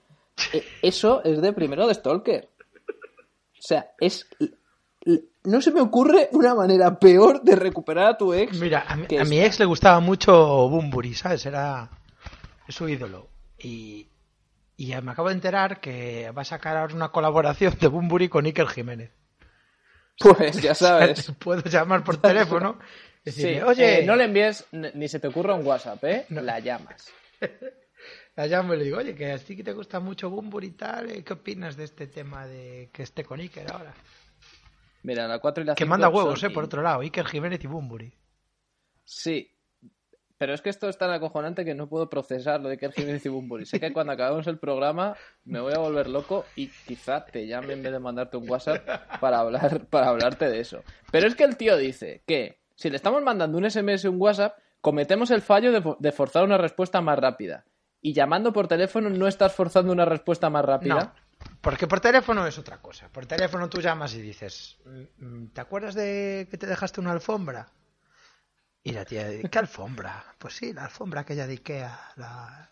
[0.51, 2.49] eh, eso es de primero de Stalker.
[2.89, 4.27] O sea, es...
[5.45, 8.59] No se me ocurre una manera peor de recuperar a tu ex.
[8.59, 11.45] Mira, a mi, a ex le gustaba mucho Bumburi, ¿sabes?
[11.45, 11.89] Era
[12.67, 13.29] su ídolo.
[13.57, 14.09] Y,
[14.75, 18.43] y me acabo de enterar que va a sacar ahora una colaboración de Bumburi con
[18.43, 19.22] Iker Jiménez.
[20.19, 21.25] Pues ya sabes.
[21.25, 22.79] Te puedo llamar por teléfono
[23.25, 26.25] Sí, decirle, oye, eh, no le envíes ni se te ocurra un WhatsApp, ¿eh?
[26.27, 26.41] No.
[26.41, 27.09] La llamas.
[28.35, 30.71] la llamo y le digo, oye, que a ti que te gusta mucho Bumburi y
[30.71, 31.23] tal, ¿eh?
[31.23, 33.93] ¿qué opinas de este tema de que esté con Iker ahora?
[35.03, 36.49] Mira, la 4 y la Que 5 manda huevos, ¿eh?
[36.49, 38.13] Por otro lado, Iker Jiménez y Bumburi.
[39.05, 39.49] Sí.
[40.37, 43.25] Pero es que esto es tan acojonante que no puedo procesar lo de Iker Jiménez
[43.25, 43.65] y Bumburi.
[43.65, 45.15] Sé que cuando acabemos el programa
[45.45, 49.19] me voy a volver loco y quizá te llame en vez de mandarte un WhatsApp
[49.21, 50.83] para hablar para hablarte de eso.
[51.11, 54.19] Pero es que el tío dice que si le estamos mandando un SMS o un
[54.21, 57.63] WhatsApp, cometemos el fallo de, de forzar una respuesta más rápida.
[58.01, 60.95] Y llamando por teléfono no estás forzando una respuesta más rápida.
[60.95, 61.13] No,
[61.61, 63.07] porque por teléfono es otra cosa.
[63.09, 67.11] Por teléfono tú llamas y dices, "Mm, mm, ¿te acuerdas de que te dejaste una
[67.11, 67.67] alfombra?
[68.83, 70.23] Y la tía ¿qué alfombra?
[70.37, 72.69] Pues sí, la alfombra aquella de Ikea, la,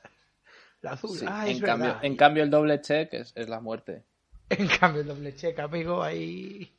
[0.81, 1.17] la azul.
[1.17, 2.05] Sí, ah, en, es cambio, verdad.
[2.05, 4.03] en cambio, el doble check es, es la muerte.
[4.49, 6.77] En cambio, el doble check, amigo, ahí...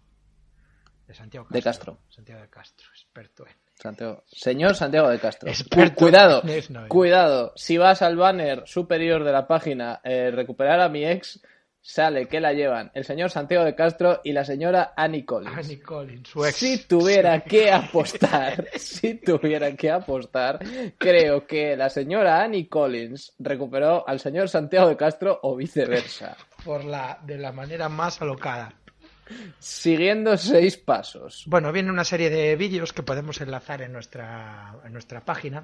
[1.07, 1.59] De Santiago Castro.
[1.59, 1.99] De Castro.
[2.09, 3.55] Santiago de Castro, experto en.
[3.75, 5.49] Santiago- Señor Santiago de Castro.
[5.49, 6.43] Experto cuidado,
[6.89, 7.53] cuidado.
[7.57, 11.41] Si vas al banner superior de la página eh, recuperar a mi ex,
[11.83, 15.57] sale que la llevan el señor Santiago de Castro y la señora Annie Collins.
[15.57, 16.57] Annie Collins, su ex.
[16.57, 20.61] Si tuviera que apostar, si tuviera que apostar,
[20.99, 26.85] creo que la señora Annie Collins recuperó al señor Santiago de Castro o viceversa, Por
[26.85, 28.75] la, de la manera más alocada.
[29.59, 31.45] siguiendo seis pasos.
[31.47, 35.63] Bueno, viene una serie de vídeos que podemos enlazar en nuestra, en nuestra página.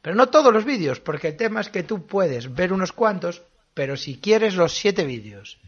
[0.00, 3.42] Pero no todos los vídeos, porque el tema es que tú puedes ver unos cuantos,
[3.74, 5.58] pero si quieres los siete vídeos,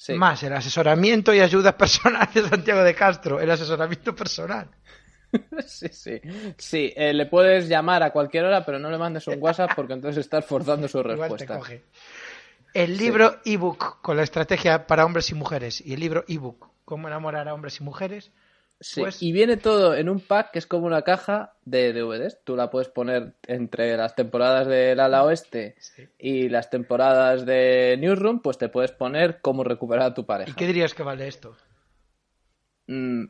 [0.00, 0.14] Sí.
[0.14, 4.68] más el asesoramiento y ayuda personal de Santiago de Castro, el asesoramiento personal,
[5.66, 6.20] Sí, sí.
[6.56, 9.92] Sí, eh, le puedes llamar a cualquier hora, pero no le mandes un WhatsApp porque
[9.94, 11.58] entonces estás forzando su Igual te respuesta.
[11.58, 11.82] coge.
[12.74, 17.08] El libro ebook con la estrategia para hombres y mujeres y el libro ebook cómo
[17.08, 18.30] enamorar a hombres y mujeres.
[18.80, 22.38] Sí, Pues- y viene todo en un pack que es como una caja de DVDs.
[22.44, 26.08] Tú la puedes poner entre las temporadas del ala oeste Sí.
[26.18, 30.50] y las temporadas de Newsroom, pues te puedes poner cómo recuperar a tu pareja.
[30.50, 31.56] ¿Y qué dirías que vale esto?
[32.86, 33.24] Mm,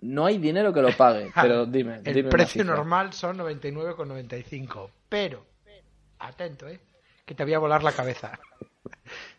[0.00, 2.00] no hay dinero que lo pague, pero dime.
[2.04, 4.90] El dime precio normal son 99,95.
[5.10, 5.44] Pero,
[6.18, 6.80] atento, ¿eh?
[7.26, 8.38] Que te voy a volar la cabeza.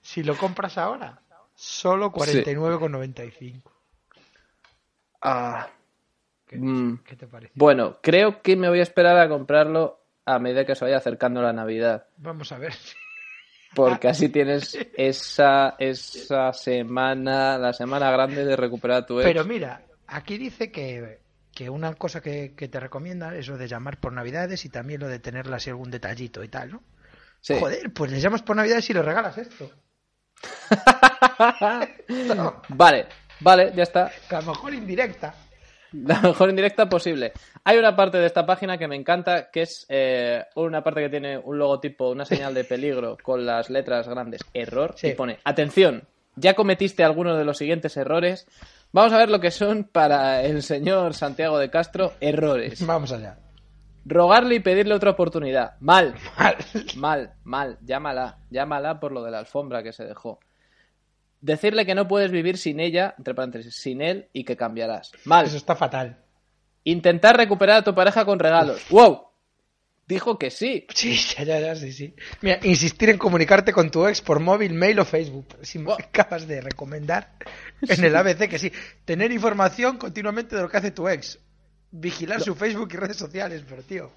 [0.01, 1.19] Si lo compras ahora,
[1.55, 3.71] solo 49,95.
[5.27, 5.67] Ah,
[6.47, 6.99] ¿Qué, Mm.
[7.03, 7.51] qué te parece?
[7.55, 11.41] bueno, creo que me voy a esperar a comprarlo a medida que se vaya acercando
[11.41, 12.07] la Navidad.
[12.17, 12.73] Vamos a ver.
[13.73, 19.25] Porque así tienes esa, esa semana, la semana grande de recuperar tu ex.
[19.27, 21.19] Pero mira, aquí dice que,
[21.53, 25.01] que una cosa que, que te recomienda es lo de llamar por Navidades y también
[25.01, 26.83] lo de tenerle así algún detallito y tal, ¿no?
[27.41, 27.55] Sí.
[27.59, 29.69] Joder, pues le llamas por Navidades y le regalas esto.
[32.35, 33.07] No, Vale,
[33.39, 34.11] vale, ya está.
[34.29, 35.33] que a lo mejor indirecta.
[35.93, 37.31] La mejor indirecta posible.
[37.63, 41.09] Hay una parte de esta página que me encanta, que es eh, una parte que
[41.09, 45.07] tiene un logotipo, una señal de peligro con las letras grandes, error, Sí.
[45.07, 46.03] y pone, atención,
[46.35, 48.45] ya cometiste alguno de los siguientes errores.
[48.91, 52.85] Vamos a ver lo que son para el señor Santiago de Castro errores.
[52.85, 53.37] Vamos allá.
[54.05, 55.75] Rogarle y pedirle otra oportunidad.
[55.79, 56.55] Mal, Mal.
[56.97, 57.77] mal, mal.
[57.81, 60.39] Llámala, llámala por lo de la alfombra que se dejó.
[61.45, 65.11] Decirle que no puedes vivir sin ella, entre paréntesis, sin él y que cambiarás.
[65.25, 65.45] Mal.
[65.45, 66.17] Eso está fatal.
[66.83, 68.81] Intentar recuperar a tu pareja con regalos.
[68.89, 69.27] ¡Wow!
[70.07, 70.87] Dijo que sí.
[70.91, 72.15] Sí, ya, ya, ya, sí, sí.
[72.41, 75.55] Mira, insistir en comunicarte con tu ex por móvil, mail o Facebook.
[75.61, 77.35] Si me acabas de recomendar
[77.81, 78.71] en el ABC que sí.
[79.05, 81.37] Tener información continuamente de lo que hace tu ex.
[81.91, 84.11] Vigilar su Facebook y redes sociales, pero tío.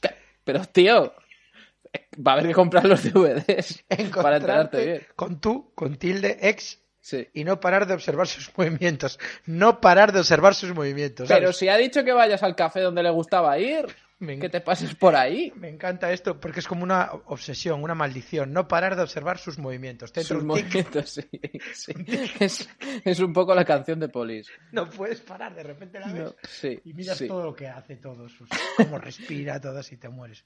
[0.00, 0.14] ¿Qué?
[0.44, 1.12] Pero, tío,
[2.26, 5.06] va a haber que comprar los DVDs para enterarte bien.
[5.16, 7.26] con tú, con tilde ex, Sí.
[7.32, 9.18] y no parar de observar sus movimientos.
[9.46, 11.28] No parar de observar sus movimientos.
[11.28, 11.40] ¿sabes?
[11.40, 13.86] Pero si ha dicho que vayas al café donde le gustaba ir,
[14.18, 15.50] Me que te pases por ahí.
[15.56, 18.52] Me encanta esto porque es como una obsesión, una maldición.
[18.52, 20.12] No parar de observar sus movimientos.
[20.12, 21.22] Te Sus movimientos, sí.
[21.72, 21.94] sí.
[22.38, 22.68] Es,
[23.02, 24.52] es un poco la canción de Police.
[24.72, 27.26] no puedes parar, de repente la ves No, sí, y miras sí.
[27.28, 30.44] todo lo que hace, todo, sus, cómo respira, todo, y te mueres.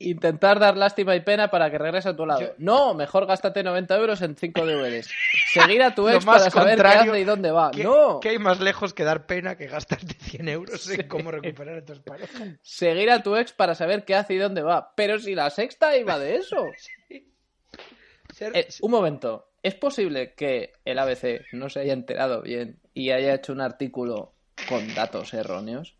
[0.00, 2.40] Intentar dar lástima y pena para que regrese a tu lado.
[2.40, 5.08] Yo- No, mejor gástate 90 euros en 5 DVDs.
[5.52, 7.72] Seguir a tu ex para saber qué hace y dónde va.
[7.72, 8.20] ¿Qué, No.
[8.20, 11.84] qué hay más lejos que dar pena que gastarte 100 euros en cómo recuperar a
[11.84, 12.48] tus parejas?
[12.62, 14.92] Seguir a tu ex para saber qué hace y dónde va.
[14.94, 16.64] Pero si la sexta iba de eso.
[18.34, 19.50] Ser- Eh, un momento.
[19.64, 24.32] ¿Es posible que el ABC no se haya enterado bien y haya hecho un artículo
[24.68, 25.96] con datos erróneos?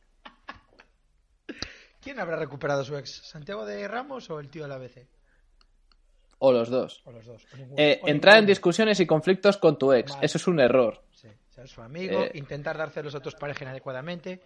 [2.09, 3.21] ¿Quién habrá recuperado a su ex?
[3.23, 5.07] ¿Santiago de Ramos o el tío del ABC?
[6.39, 7.03] O los dos.
[7.05, 7.45] O los dos.
[7.53, 7.75] o.
[7.77, 10.13] Eh, O entrar en discusiones y conflictos con tu ex.
[10.13, 10.25] Vale.
[10.25, 11.05] Eso es un error.
[11.13, 12.31] Sí, ser su amigo, Eh.
[12.37, 14.41] intentar dar celos a tus parejas inadecuadamente.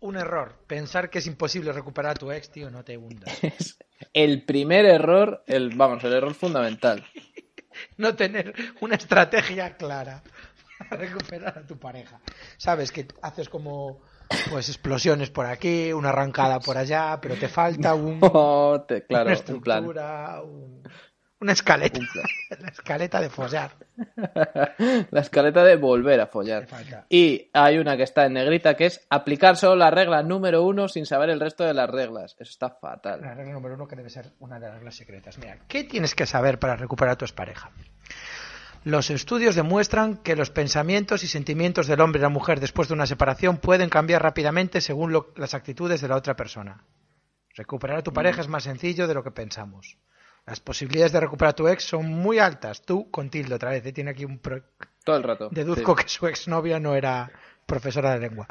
[0.00, 0.54] Un error.
[0.66, 3.30] Pensar que es imposible recuperar a tu ex, tío, no te hundas.
[3.42, 3.78] Es
[4.14, 7.04] el primer error, el, vamos, el error fundamental.
[7.98, 10.22] No tener una estrategia clara
[10.88, 12.18] para recuperar a tu pareja.
[12.56, 14.00] Sabes que haces como
[14.50, 19.30] pues explosiones por aquí, una arrancada por allá, pero te falta un, Oh, te- claro,
[19.30, 19.78] una un plan.
[19.78, 20.82] estructura, un-
[21.38, 21.98] una escaleta.
[22.00, 22.26] Un plan.
[22.62, 23.70] La escaleta de follar.
[25.10, 26.66] La escaleta de volver a follar.
[27.10, 30.88] Y hay una que está en negrita que es aplicar solo la regla número uno
[30.88, 32.32] sin saber el resto de las reglas.
[32.38, 33.20] Eso está fatal.
[33.20, 35.36] La regla número uno que debe ser una de las reglas secretas.
[35.38, 37.70] Mira, ¿qué tienes que saber para recuperar a tu expareja?
[38.86, 42.94] Los estudios demuestran que los pensamientos y sentimientos del hombre y la mujer después de
[42.94, 46.84] una separación pueden cambiar rápidamente según lo- las actitudes de la otra persona.
[47.56, 49.98] Recuperar a tu pareja es más sencillo de lo que pensamos.
[50.46, 52.82] Las posibilidades de recuperar a tu ex son muy altas.
[52.82, 53.92] Tú, con tilde otra vez, ¿eh?
[53.92, 54.38] tiene aquí un...
[54.38, 54.62] pro-
[55.04, 55.48] Todo el rato.
[55.50, 56.04] Deduzco Sí.
[56.04, 57.28] que su exnovia no era
[57.66, 58.46] profesora de lengua.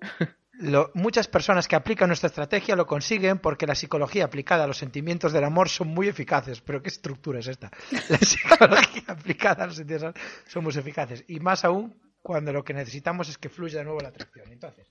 [0.62, 4.78] Lo- muchas personas que aplican nuestra estrategia lo consiguen porque la psicología aplicada a los
[4.78, 6.60] sentimientos del amor son muy eficaces.
[6.60, 7.70] Pero ¿qué estructura es esta?
[8.08, 11.24] La psicología aplicada a los sentimientos del amor son muy eficaces.
[11.28, 14.50] Y más aún cuando lo que necesitamos es que fluya de nuevo la atracción.
[14.52, 14.86] Entonces,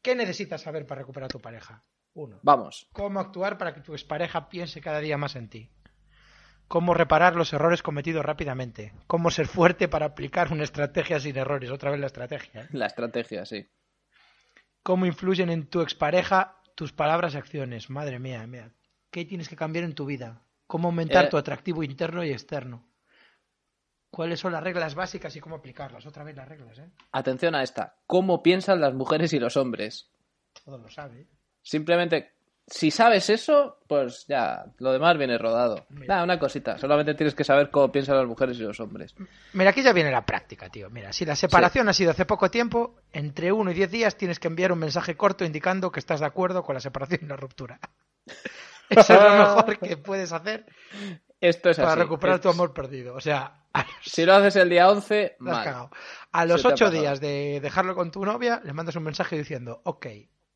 [0.00, 1.82] ¿qué necesitas saber para recuperar a tu pareja?
[2.14, 2.88] Uno, Vamos.
[2.92, 5.70] cómo actuar para que tu expareja piense cada día más en ti.
[6.68, 8.92] Cómo reparar los errores cometidos rápidamente.
[9.06, 11.70] Cómo ser fuerte para aplicar una estrategia sin errores.
[11.70, 12.62] Otra vez la estrategia.
[12.62, 12.68] ¿eh?
[12.72, 13.66] La estrategia, sí.
[14.82, 17.90] Cómo influyen en tu expareja tus palabras y acciones.
[17.90, 18.72] Madre mía, mía.
[19.10, 20.42] ¿Qué tienes que cambiar en tu vida?
[20.66, 21.28] Cómo aumentar Eh.
[21.28, 22.88] tu atractivo interno y externo.
[24.10, 26.04] ¿Cuáles son las reglas básicas y cómo aplicarlas?
[26.06, 26.90] Otra vez las reglas, ¿eh?
[27.12, 27.96] Atención a esta.
[28.06, 30.10] ¿Cómo piensan las mujeres y los hombres?
[30.64, 31.28] Todo lo sabe.
[31.62, 32.32] Simplemente,
[32.66, 35.84] si sabes eso, pues ya, lo demás viene rodado.
[35.90, 36.78] Nada, una cosita.
[36.78, 39.14] Solamente tienes que saber cómo piensan las mujeres y los hombres.
[39.52, 40.88] Mira, aquí ya viene la práctica, tío.
[40.88, 44.38] Mira, si la separación ha sido hace poco tiempo, entre uno y diez días tienes
[44.38, 47.36] que enviar un mensaje corto indicando que estás de acuerdo con la separación y la
[47.36, 47.78] ruptura.
[48.88, 50.66] Eso es lo mejor que puedes hacer
[51.40, 52.00] Esto es para así.
[52.00, 53.14] recuperar tu Es- amor perdido.
[53.14, 55.64] O sea, los, Si lo haces el día 11, la has mal.
[55.64, 55.90] cagado.
[56.32, 57.00] A los Se te ha ocho pasado.
[57.02, 60.06] días de dejarlo con tu novia, le mandas un mensaje diciendo, ok,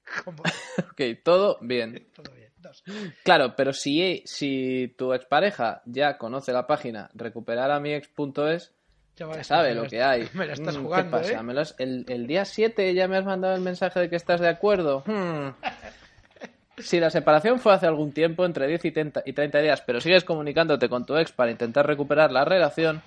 [0.24, 0.42] como-
[0.90, 2.06] Ok, todo bien.
[2.14, 2.46] todo bien.
[2.58, 2.82] Dos.
[3.22, 8.72] Claro, pero si, si tu expareja ya conoce la página recuperaramiex.es,
[9.16, 10.28] Ya, ya sabe lo que hay.
[10.34, 11.40] Me la estás Mm, jugando, ¿Qué pasa?
[11.40, 11.42] ¿eh?
[11.42, 11.52] ¿Me
[11.84, 15.02] el, el día 7 ya me has mandado el mensaje de que estás de acuerdo.
[15.06, 15.50] Hmm.
[16.78, 20.00] Si la separación fue hace algún tiempo, entre 10 y 30, y 30 días, pero
[20.00, 23.00] sigues comunicándote con tu ex para intentar recuperar la relación,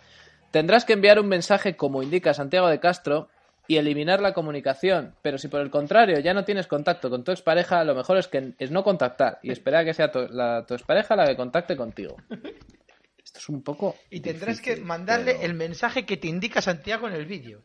[0.50, 3.30] tendrás que enviar un mensaje como indica Santiago de Castro
[3.70, 5.14] y eliminar la comunicación.
[5.22, 8.28] Pero si por el contrario ya no tienes contacto con tu expareja, lo mejor es
[8.28, 11.36] que es no contactar y esperar a que sea tu, la, tu expareja la que
[11.36, 12.18] contacte contigo.
[13.24, 13.96] Esto es un poco...
[14.10, 17.62] Y tendrás que mandarle pero- el mensaje que te indica Santiago en el vídeo.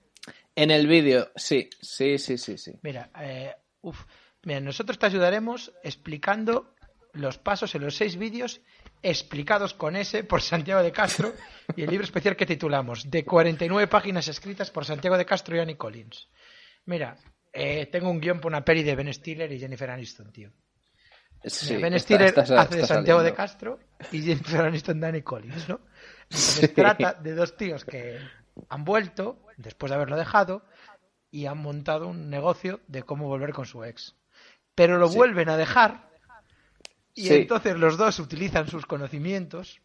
[0.55, 2.73] En el vídeo, sí, sí, sí, sí, sí.
[2.83, 4.05] Mira, eh, uf,
[4.43, 6.75] mira, nosotros te ayudaremos explicando
[7.15, 8.61] los pasos en los seis vídeos
[9.05, 11.33] explicados con S por Santiago de Castro
[11.77, 15.61] y el libro especial que titulamos De 49 páginas escritas por Santiago de Castro y
[15.61, 16.29] Annie Collins.
[16.87, 17.17] Mira,
[17.53, 20.51] eh, tengo un guion por una peli de Ben Stiller y Jennifer Aniston, tío.
[21.45, 23.35] Sí, ben está- Stiller está- hace de Santiago de.
[23.35, 23.79] Castro
[24.11, 25.81] y Jennifer Aniston de Annie Collins, ¿no?
[26.31, 26.69] Sí.
[26.69, 28.19] trata de dos tíos que
[28.71, 30.65] han vuelto después de haberlo dejado
[31.31, 34.17] y han montado un negocio de cómo volver con su ex.
[34.75, 35.17] Pero lo Sí.
[35.19, 36.09] vuelven a dejar
[37.15, 37.35] y Sí.
[37.35, 39.81] entonces los dos utilizan sus conocimientos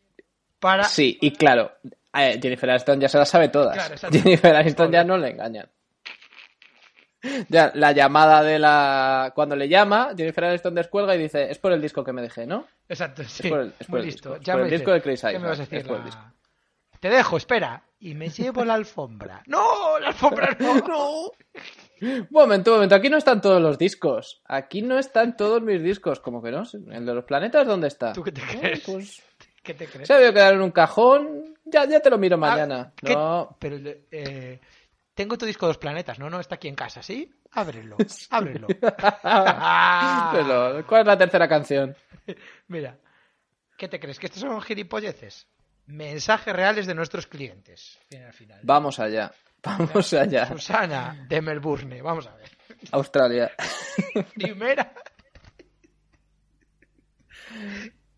[0.60, 0.84] para...
[0.86, 1.72] Sí, y claro,
[2.14, 3.76] eh, Jennifer Aniston ya se las sabe todas.
[3.76, 4.12] Claro.
[4.12, 5.70] Jennifer Aniston ya no le engañan.
[7.50, 9.34] Ya, la llamada de la...
[9.36, 12.46] Cuando le llama, Jennifer Aniston descuelga y dice, es por el disco que me dejé,
[12.48, 12.66] ¿no?
[12.88, 13.50] Exacto, sí.
[13.50, 14.30] por el- es por Muy el listo.
[14.30, 15.80] disco, es Ya por me el dice, disco de Chris ¿Qué me vas a decir?
[15.80, 16.34] es La-.
[17.00, 17.84] Te dejo, espera.
[18.00, 19.44] Y me llevo la alfombra.
[19.48, 20.00] ¡No!
[20.00, 20.74] ¡La alfombra no!
[20.88, 21.32] ¡No!
[22.02, 24.42] Un momento, un momento, aquí no están todos los discos.
[24.46, 26.22] Aquí no están todos mis discos.
[26.22, 26.64] como que no?
[26.92, 28.14] ¿El de los planetas dónde está?
[28.14, 28.84] ¿Tú qué te crees?
[28.86, 29.22] pues
[29.64, 30.08] ¿Qué te crees?
[30.08, 31.56] se ha debido quedar en un cajón.
[31.66, 32.86] Ya, ya te lo miro mañana.
[32.88, 33.14] Ah, ¿qué?
[33.14, 33.76] No, Pero
[34.12, 34.62] eh,
[35.14, 36.30] tengo tu disco de los planetas, ¿no?
[36.30, 37.30] No, está aquí en casa, ¿sí?
[37.52, 37.98] Ábrelo,
[38.30, 38.68] ábrelo.
[38.68, 41.98] Pero, ¿cuál es la tercera canción?
[42.68, 42.98] Mira,
[43.78, 44.20] ¿qué te crees?
[44.20, 45.48] ¿Que estos son gilipolleces?
[45.90, 47.98] Mensajes reales de nuestros clientes.
[48.10, 48.60] Viene al final.
[48.64, 49.32] Vamos allá.
[49.64, 50.46] Vamos allá.
[50.46, 52.50] Susana de Melbourne, vamos a ver.
[52.92, 53.52] Australia.
[54.36, 54.94] Primera.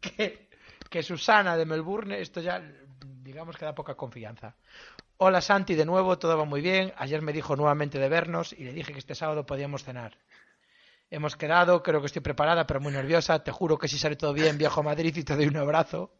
[0.01, 0.49] que,
[0.89, 2.61] que Susana de Melbourne, esto ya
[2.99, 4.55] digamos que da poca confianza.
[5.17, 6.91] Hola Santi, de nuevo, todo va muy bien.
[6.97, 10.17] Ayer me dijo nuevamente de vernos y le dije que este sábado podíamos cenar.
[11.09, 13.43] Hemos quedado, creo que estoy preparada, pero muy nerviosa.
[13.43, 16.11] Te juro que si sale todo bien, viajo a Madrid y te doy un abrazo.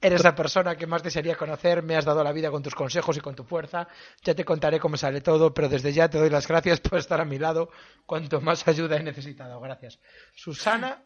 [0.00, 3.16] Eres la persona que más desearía conocer, me has dado la vida con tus consejos
[3.16, 3.88] y con tu fuerza.
[4.22, 7.20] Ya te contaré cómo sale todo, pero desde ya te doy las gracias por estar
[7.20, 7.70] a mi lado.
[8.04, 9.98] Cuanto más ayuda he necesitado, gracias.
[10.34, 11.02] Susana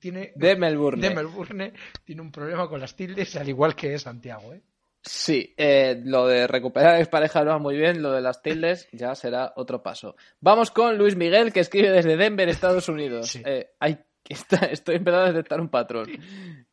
[0.00, 1.00] tiene De Melbourne.
[1.08, 1.72] de Melbourne
[2.04, 4.60] tiene un problema con las tildes, al igual que Santiago, ¿eh?
[5.08, 9.14] Sí, eh, lo de recuperar expareja no va muy bien, lo de las tildes ya
[9.14, 10.16] será otro paso.
[10.40, 13.28] Vamos con Luis Miguel, que escribe desde Denver, Estados Unidos.
[13.28, 13.40] Sí.
[13.46, 13.70] Eh,
[14.28, 16.06] está- estoy empezando a detectar un patrón.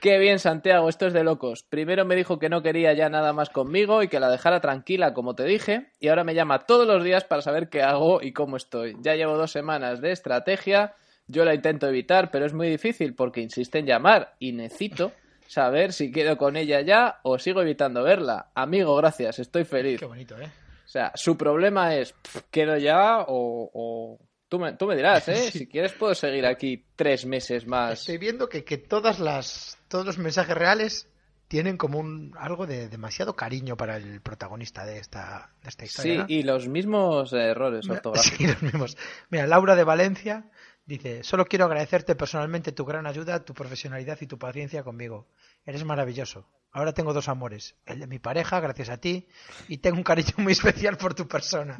[0.00, 1.62] Qué bien, Santiago, esto es de locos.
[1.62, 5.12] Primero me dijo que no quería ya nada más conmigo y que la dejara tranquila,
[5.12, 8.32] como te dije, y ahora me llama todos los días para saber qué hago y
[8.32, 8.96] cómo estoy.
[9.00, 10.94] Ya llevo dos semanas de estrategia,
[11.26, 15.12] yo la intento evitar, pero es muy difícil porque insiste en llamar y necesito
[15.46, 18.46] saber si quedo con ella ya o sigo evitando verla.
[18.54, 20.00] Amigo, gracias, estoy feliz.
[20.00, 20.46] Qué bonito, ¿eh?
[20.46, 23.70] O sea, su problema es, pff, ¿quedo ya o...?
[23.74, 24.18] o-
[24.50, 25.36] Tú, me, tú me dirás, ¿eh?
[25.52, 25.60] Sí.
[25.60, 28.00] Si quieres puedo seguir aquí tres meses más.
[28.00, 31.08] Estoy viendo que, que todas las, todos los mensajes reales
[31.46, 36.12] tienen como un algo de demasiado cariño para el protagonista de esta, de esta historia.
[36.12, 36.24] Sí, ¿no?
[36.28, 38.38] y los mismos errores ortográficos.
[38.38, 38.96] Sí, los mismos.
[39.30, 40.50] Mira, Laura de Valencia
[40.84, 45.28] dice, solo quiero agradecerte personalmente tu gran ayuda, tu profesionalidad y tu paciencia conmigo.
[45.64, 46.48] Eres maravilloso.
[46.72, 49.26] Ahora tengo dos amores, el de mi pareja, gracias a ti,
[49.68, 51.78] y tengo un cariño muy especial por tu persona.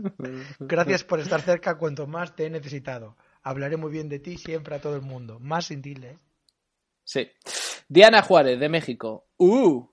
[0.59, 3.17] Gracias por estar cerca cuanto más te he necesitado.
[3.43, 5.39] Hablaré muy bien de ti siempre a todo el mundo.
[5.39, 6.11] Más sin tilde.
[6.11, 6.19] ¿eh?
[7.05, 7.29] Sí.
[7.89, 9.27] Diana Juárez, de México.
[9.39, 9.87] ¡Uh!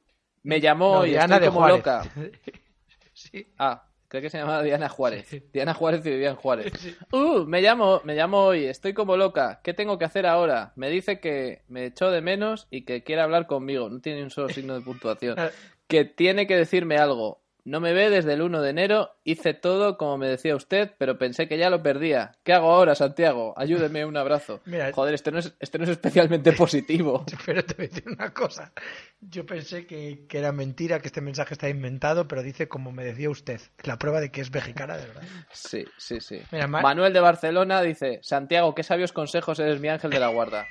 [0.43, 1.78] Me llamó No, y Diana estoy de como Juárez.
[1.78, 2.04] loca.
[3.14, 3.54] sí.
[3.58, 5.28] Ah, creo que se llamaba Diana Juárez.
[5.28, 5.43] Sí.
[5.53, 6.74] Diana Juárez y Vivian Juárez.
[7.12, 7.45] ¡Uh!
[7.45, 9.62] Me llamo, me llamo hoy, estoy como loca.
[9.64, 10.74] ¿Qué tengo que hacer ahora?
[10.76, 13.89] Me dice que me echó de menos y que quiere hablar conmigo.
[13.89, 15.36] No tiene un solo signo de puntuación.
[15.39, 15.49] Ah,
[15.88, 17.41] Que tiene que decirme algo.
[17.68, 21.18] No me ve desde el 1 de enero, hice todo como me decía usted, pero
[21.18, 22.32] pensé que ya lo perdía.
[22.43, 23.53] ¿Qué hago ahora, Santiago?
[23.57, 24.61] Ayúdeme, un abrazo.
[24.65, 27.26] Mira- Joder, este no, es, este no es especialmente positivo.
[27.45, 28.72] Pero te voy a decir una cosa.
[29.20, 33.03] Yo pensé que, que era mentira, que este mensaje está inventado, pero dice como me
[33.03, 33.59] decía usted.
[33.84, 35.24] La prueba de que es mexicana, de verdad.
[35.51, 36.39] Sí, sí, sí.
[36.51, 40.65] Mira, Manuel de Barcelona dice, Santiago, qué sabios consejos eres mi ángel de la guarda.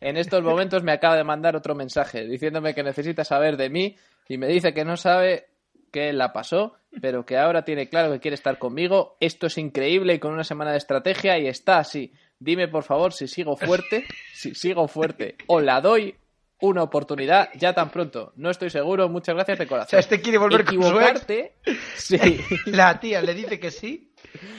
[0.00, 3.96] En estos momentos me acaba de mandar otro mensaje diciéndome que necesita saber de mí
[4.28, 5.48] y me dice que no sabe
[5.90, 9.16] qué la pasó, pero que ahora tiene claro que quiere estar conmigo.
[9.20, 12.12] Esto es increíble y con una semana de estrategia y está así.
[12.40, 16.14] Dime por favor si sigo fuerte, si sigo fuerte o la doy
[16.60, 18.32] una oportunidad ya tan pronto.
[18.36, 19.08] No estoy seguro.
[19.08, 19.90] Muchas gracias de O corazón.
[19.90, 20.74] sea, este quiere volver con.
[20.76, 21.54] Equivocarte,
[21.96, 22.18] sí.
[22.66, 24.12] La tía le dice que sí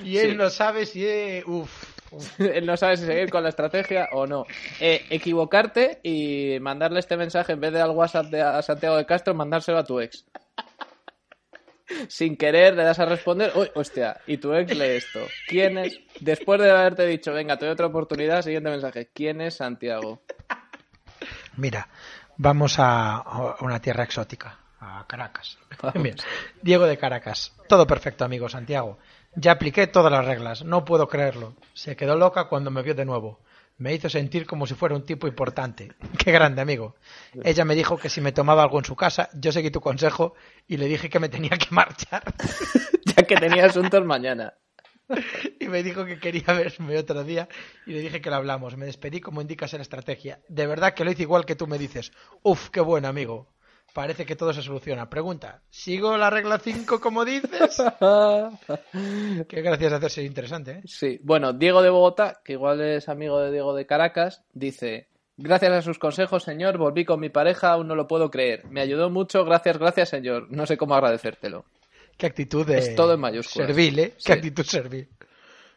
[0.04, 0.38] y él Sí.
[0.38, 1.44] no sabe si es...
[1.46, 2.00] Uf.
[2.40, 4.46] Él no sabe si seguir con la estrategia o no.
[4.80, 9.06] Eh, equivocarte y mandarle este mensaje en vez de al WhatsApp de a Santiago de
[9.06, 10.26] Castro, mandárselo a tu ex.
[12.08, 15.26] Sin querer le das a responder, uy, hostia, y tu ex lee esto.
[15.48, 16.00] ¿Quién es?
[16.20, 19.10] Después de haberte dicho, venga, te doy otra oportunidad, siguiente mensaje.
[19.14, 20.22] ¿Quién es Santiago?
[21.58, 21.90] Mira,
[22.38, 25.58] vamos a, una tierra exótica, a Caracas.
[25.96, 26.24] Mira,
[26.62, 27.56] Diego de Caracas.
[27.68, 28.98] Todo perfecto, amigo Santiago.
[29.36, 31.56] Ya apliqué todas las reglas, no puedo creerlo.
[31.74, 33.40] Se quedó loca cuando me vio de nuevo.
[33.80, 35.94] Me hizo sentir como si fuera un tipo importante.
[36.24, 36.96] Qué grande, amigo.
[37.44, 40.36] Ella me dijo que si me tomaba algo en su casa, yo seguí tu consejo
[40.68, 42.24] y le dije que me tenía que marchar.
[43.06, 44.54] Ya que tenía asuntos mañana.
[45.60, 47.50] Y me dijo que quería verme otro día
[47.88, 48.78] y le dije que lo hablamos.
[48.78, 50.40] Me despedí como indicas en la estrategia.
[50.48, 52.12] De verdad que lo hice igual que tú me dices.
[52.44, 53.48] Uf, qué bueno, amigo.
[53.94, 55.10] Parece que todo se soluciona.
[55.10, 57.82] Pregunta, ¿sigo la regla 5 como dices?
[59.48, 60.82] Qué gracias de hacerse interesante, ¿eh?
[60.86, 65.72] Sí, bueno, Diego de Bogotá, que igual es amigo de Diego de Caracas, dice, gracias
[65.72, 68.66] a sus consejos, señor, volví con mi pareja, aún no lo puedo creer.
[68.68, 70.48] Me ayudó mucho, gracias, gracias, señor.
[70.52, 71.66] No sé cómo agradecértelo.
[72.18, 72.78] Qué actitud de...
[72.78, 73.68] Es todo en mayúsculas.
[73.68, 74.14] Servil, ¿eh?
[74.18, 74.26] Sí.
[74.26, 75.08] Qué actitud servil.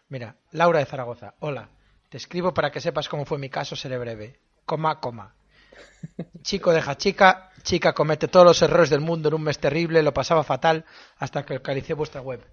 [0.08, 1.34] Mira, Laura de Zaragoza.
[1.38, 1.68] Hola.
[2.08, 4.38] Te escribo para que sepas cómo fue mi caso, seré breve.
[4.66, 5.34] Coma, coma.
[6.42, 10.12] Chico deja chica, chica comete todos los errores del mundo en un mes terrible, lo
[10.12, 10.84] pasaba fatal
[11.16, 12.44] hasta que alcalicé vuestra web.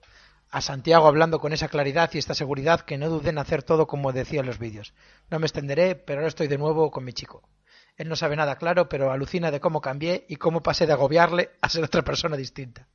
[0.51, 3.85] A Santiago hablando con esa claridad y esta seguridad que no dudé en hacer todo
[3.85, 4.93] como decía en los vídeos.
[5.29, 7.47] No me extenderé, pero ahora estoy de nuevo con mi chico.
[7.97, 11.51] Él no sabe nada claro, pero alucina de cómo cambié y cómo pasé de agobiarle
[11.61, 12.87] a ser otra persona distinta.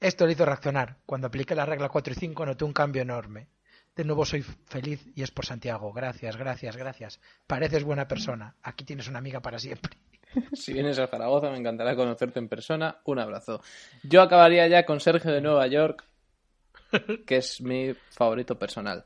[0.00, 0.98] Esto le hizo reaccionar.
[1.06, 3.48] Cuando apliqué la regla 4 y 5 noté un cambio enorme.
[3.94, 5.92] De nuevo soy feliz y es por Santiago.
[5.92, 7.20] Gracias, gracias, gracias.
[7.46, 8.56] Pareces buena persona.
[8.62, 9.96] Aquí tienes una amiga para siempre.
[10.52, 12.98] Si vienes a Zaragoza, me encantará conocerte en persona.
[13.04, 13.60] Un abrazo.
[14.02, 16.04] Yo acabaría ya con Sergio de Nueva York,
[17.26, 19.04] que es mi favorito personal.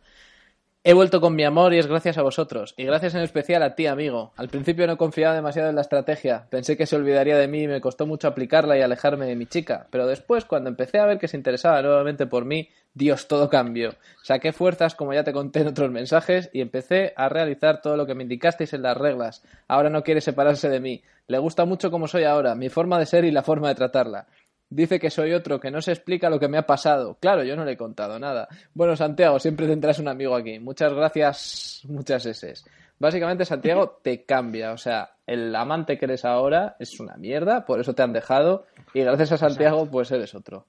[0.83, 2.72] He vuelto con mi amor y es gracias a vosotros.
[2.78, 4.33] Y gracias en especial a ti, amigo.
[4.37, 6.47] Al principio no confiaba demasiado en la estrategia.
[6.49, 9.45] Pensé que se olvidaría de mí y me costó mucho aplicarla y alejarme de mi
[9.45, 9.89] chica.
[9.91, 13.95] Pero después, cuando empecé a ver que se interesaba nuevamente por mí, Dios, todo cambió.
[14.22, 18.07] Saqué fuerzas, como ya te conté en otros mensajes, y empecé a realizar todo lo
[18.07, 19.45] que me indicasteis en las reglas.
[19.68, 21.03] Ahora no quiere separarse de mí.
[21.26, 24.26] Le gusta mucho como soy ahora, mi forma de ser y la forma de tratarla.
[24.73, 27.16] Dice que soy otro, que no se explica lo que me ha pasado.
[27.21, 28.47] Claro, yo no le he contado nada.
[28.73, 30.61] Bueno, Santiago, siempre tendrás un amigo aquí.
[30.61, 32.55] Muchas gracias, muchas S.
[32.99, 34.73] Básicamente, Santiago te cambia.
[34.73, 38.66] O sea, el amante que eres ahora es una mierda, por eso te han dejado.
[38.95, 40.66] Y gracias a Santiago, pues eres otro.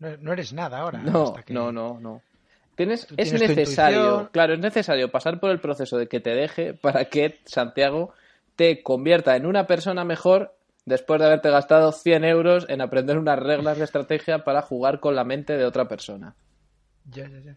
[0.00, 0.98] No, no eres nada ahora.
[0.98, 2.20] No, hasta que- no, no, no.
[2.74, 7.06] Tienes, es necesario, claro, es necesario pasar por el proceso de que te deje para
[7.06, 8.12] que Santiago
[8.56, 10.54] te convierta en una persona mejor
[10.84, 15.14] después de haberte gastado 100 euros en aprender unas reglas de estrategia para jugar con
[15.14, 16.34] la mente de otra persona.
[17.10, 17.56] Ya, ya, ya.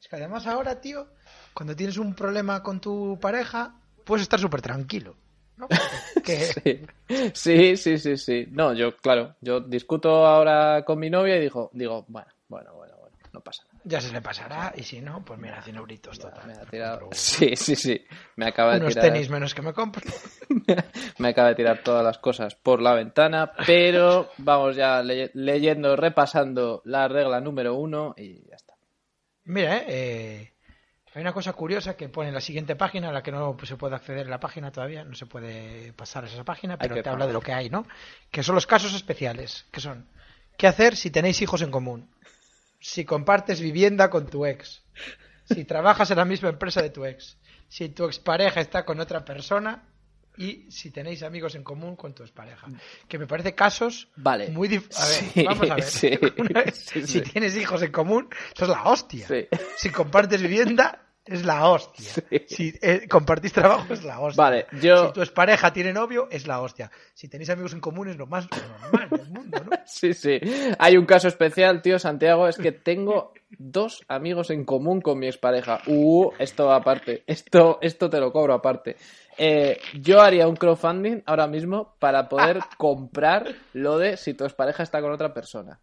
[0.00, 1.08] Es que además ahora, tío,
[1.54, 5.16] cuando tienes un problema con tu pareja, puedes estar súper tranquilo.
[5.56, 5.68] ¿no?
[6.24, 6.86] Que- Sí.
[7.34, 8.46] sí, sí, sí, sí.
[8.50, 12.96] No, yo, claro, yo discuto ahora con mi novia y digo, digo, bueno, bueno, bueno,
[12.98, 13.73] bueno, no pasa nada.
[13.86, 16.46] Ya se le pasará, y si no, pues mira, 100 euritos total.
[16.46, 17.08] Me ha tirado...
[17.12, 18.02] Sí, sí, sí.
[18.36, 19.12] Me acaba de Unos tirar...
[19.12, 20.02] tenis menos que me compro.
[21.18, 25.96] me acaba de tirar todas las cosas por la ventana, pero vamos ya le- leyendo,
[25.96, 28.74] repasando la regla número uno y ya está.
[29.44, 30.52] Mira, eh, eh,
[31.14, 33.76] hay una cosa curiosa que pone en la siguiente página, a la que no se
[33.76, 37.08] puede acceder en la página todavía, no se puede pasar a esa página, pero te
[37.10, 37.86] habla de lo que hay, ¿no?
[38.30, 40.08] Que son los casos especiales, que son,
[40.56, 42.08] ¿qué hacer si tenéis hijos en común?
[42.86, 44.82] Si compartes vivienda con tu ex,
[45.46, 49.24] si trabajas en la misma empresa de tu ex, si tu expareja está con otra
[49.24, 49.88] persona
[50.36, 52.66] y si tenéis amigos en común con tu expareja.
[53.08, 54.48] Que me parece casos Vale.
[54.50, 55.84] muy dif- A ver, Sí, vamos a ver.
[55.84, 56.10] sí,
[56.74, 57.20] si sí.
[57.22, 59.28] tienes hijos en común, eso es la hostia.
[59.78, 62.10] Si compartes vivienda, es la hostia.
[62.10, 62.44] Sí.
[62.46, 64.42] Si eh, compartís trabajo, es la hostia.
[64.42, 65.06] Vale, yo...
[65.06, 66.90] Si tu pareja tiene novio, es la hostia.
[67.14, 69.70] Si tenéis amigos en común, es lo más normal del mundo, ¿no?
[69.86, 70.40] Sí, sí.
[70.78, 75.26] Hay un caso especial, tío, Santiago, es que tengo dos amigos en común con mi
[75.26, 75.80] expareja.
[75.86, 77.22] Uh, esto aparte.
[77.26, 78.96] Esto, esto te lo cobro aparte.
[79.38, 84.82] Eh, yo haría un crowdfunding ahora mismo para poder comprar lo de si tu expareja
[84.82, 85.80] está con otra persona.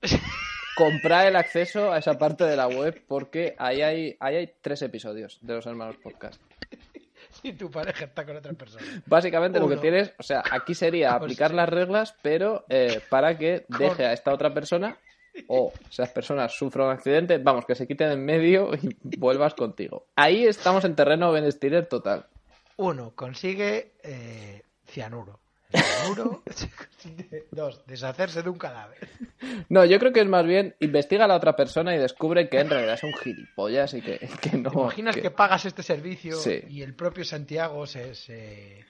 [0.76, 4.82] Comprar el acceso a esa parte de la web porque ahí hay, ahí hay tres
[4.82, 6.40] episodios de los hermanos podcast.
[7.42, 8.84] Si tu pareja está con otra persona.
[9.06, 11.56] Básicamente lo que tienes, o sea, aquí sería aplicar Hostia.
[11.56, 14.96] las reglas, pero eh, para que deje a esta otra persona
[15.48, 20.06] o esas personas sufran un accidente, vamos, que se quiten en medio y vuelvas contigo.
[20.16, 22.26] Ahí estamos en terreno Ben Stiller total.
[22.76, 25.40] Uno, consigue eh, cianuro.
[25.82, 26.42] Cianuro.
[27.50, 29.08] Dos, deshacerse de un cadáver.
[29.68, 32.60] No, yo creo que es más bien investiga a la otra persona y descubre que
[32.60, 34.70] en realidad es un gilipollas y que, que no.
[34.70, 36.60] ¿Te imaginas que- que pagas este servicio Sí.
[36.68, 38.84] y el propio Santiago se, se,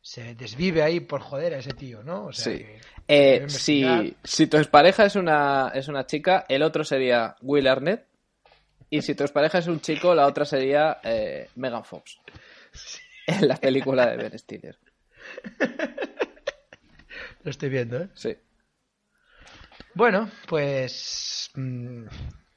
[0.00, 2.26] se desvive ahí por joder a ese tío, ¿no?
[2.26, 2.58] O sea, Sí.
[2.60, 7.66] que- Eh, si, si tu expareja es una, es una chica, el otro sería Will
[7.66, 8.06] Arnett.
[8.90, 12.18] Y si tu expareja es un chico, la otra sería eh, Megan Fox.
[13.26, 14.76] En la película de Ben Stiller.
[17.44, 18.08] Lo estoy viendo, ¿eh?
[18.14, 18.36] Sí.
[19.94, 21.50] Bueno, pues.
[21.54, 22.04] mm,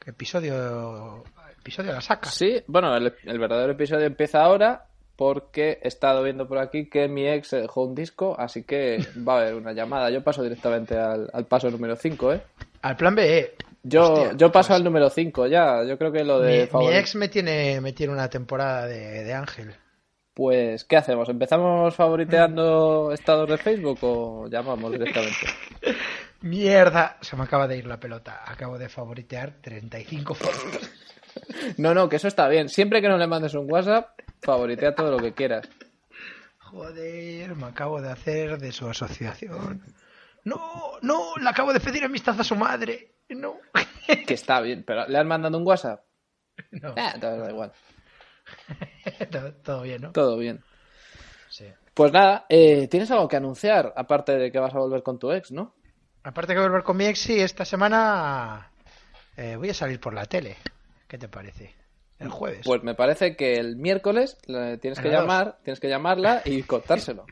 [0.05, 1.23] episodio.
[1.59, 2.29] Episodio la saca.
[2.29, 7.07] Sí, bueno, el, el verdadero episodio empieza ahora porque he estado viendo por aquí que
[7.07, 10.09] mi ex se dejó un disco, así que va a haber una llamada.
[10.11, 12.41] Yo paso directamente al, al paso número 5, ¿eh?
[12.83, 13.39] Al plan B.
[13.39, 13.55] eh.
[13.87, 15.83] Yo, Hostia, yo paso pues, al número 5 ya.
[15.83, 18.85] Yo creo que lo Mi, de mi favori- ex me tiene, me tiene una temporada
[18.87, 19.73] de, de Ángel.
[20.35, 21.29] Pues, ¿qué hacemos?
[21.29, 25.47] ¿Empezamos favoriteando estados de Facebook o llamamos directamente?
[26.41, 28.43] Mierda, se me acaba de ir la pelota.
[28.45, 30.91] Acabo de favoritear 35 fotos.
[31.77, 32.69] No, no, que eso está bien.
[32.69, 35.67] Siempre que no le mandes un WhatsApp, favoritea todo lo que quieras.
[36.59, 39.83] Joder, me acabo de hacer de su asociación.
[40.45, 43.15] No, no, le acabo de pedir amistad a su madre.
[43.27, 43.57] No.
[44.25, 46.05] Que está bien, pero ¿le has mandado un WhatsApp?
[46.71, 46.93] no.
[46.95, 47.73] Entonces da igual.
[49.63, 50.11] todo, bien, ¿no?
[50.11, 50.63] Todo bien.
[51.49, 51.65] Sí.
[51.93, 53.93] Pues nada, eh, ¿tienes algo que anunciar?
[53.95, 55.73] Aparte de que vas a volver con tu ex, ¿no?
[56.23, 58.71] Aparte que volver con mi ex, sí, esta semana
[59.37, 60.57] eh, voy a salir por la tele.
[61.07, 61.73] ¿Qué te parece?
[62.19, 62.61] El jueves.
[62.65, 65.19] Pues me parece que el miércoles le tienes que dos.
[65.19, 67.25] llamar, tienes que llamarla y contárselo.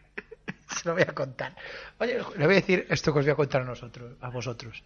[0.68, 1.56] Se lo voy a contar.
[2.00, 4.84] Oye, le voy a decir esto que os voy a contar a nosotros, a vosotros.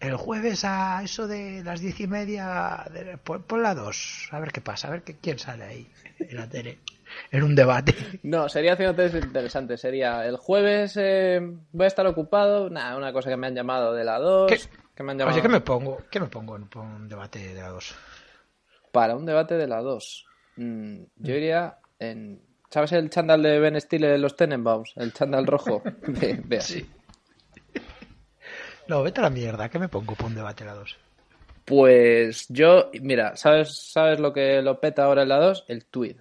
[0.00, 4.38] El jueves a eso de las diez y media, de, pon, pon la dos, a
[4.38, 5.90] ver qué pasa, a ver qué, quién sale ahí
[6.20, 6.78] en la tele,
[7.30, 7.94] en un debate.
[8.22, 9.76] No, sería haciéndote interesante.
[9.76, 11.40] Sería el jueves eh,
[11.72, 12.68] voy a estar ocupado.
[12.70, 14.50] Nada, una cosa que me han llamado de la 2.
[14.50, 14.60] ¿Qué?
[14.94, 15.98] Que me han llamado Oye, ¿qué me pongo?
[16.10, 17.94] ¿Qué me pongo en un debate de la dos?
[18.92, 20.26] para un debate de la 2.
[20.56, 22.42] Mm, yo iría en.
[22.70, 24.92] ¿Sabes el chándal de Ben Stiller de los Tenenbaums?
[24.96, 25.82] El chándal rojo.
[26.06, 26.86] Ve, ve así.
[28.88, 30.96] No, vete a la mierda, ¿qué me pongo para un debate de la dos?
[31.68, 35.66] Pues yo, mira, ¿sabes, ¿sabes lo que lo peta ahora en la 2?
[35.68, 36.16] El tweet.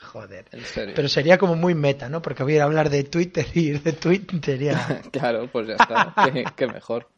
[0.01, 0.47] Joder.
[0.51, 0.95] En serio.
[0.97, 2.23] Pero sería como muy meta, ¿no?
[2.23, 5.03] Porque voy a ir a hablar de Twitter y ir de Twitter sería...
[5.13, 6.15] Claro, pues ya está.
[6.33, 7.11] qué, qué mejor.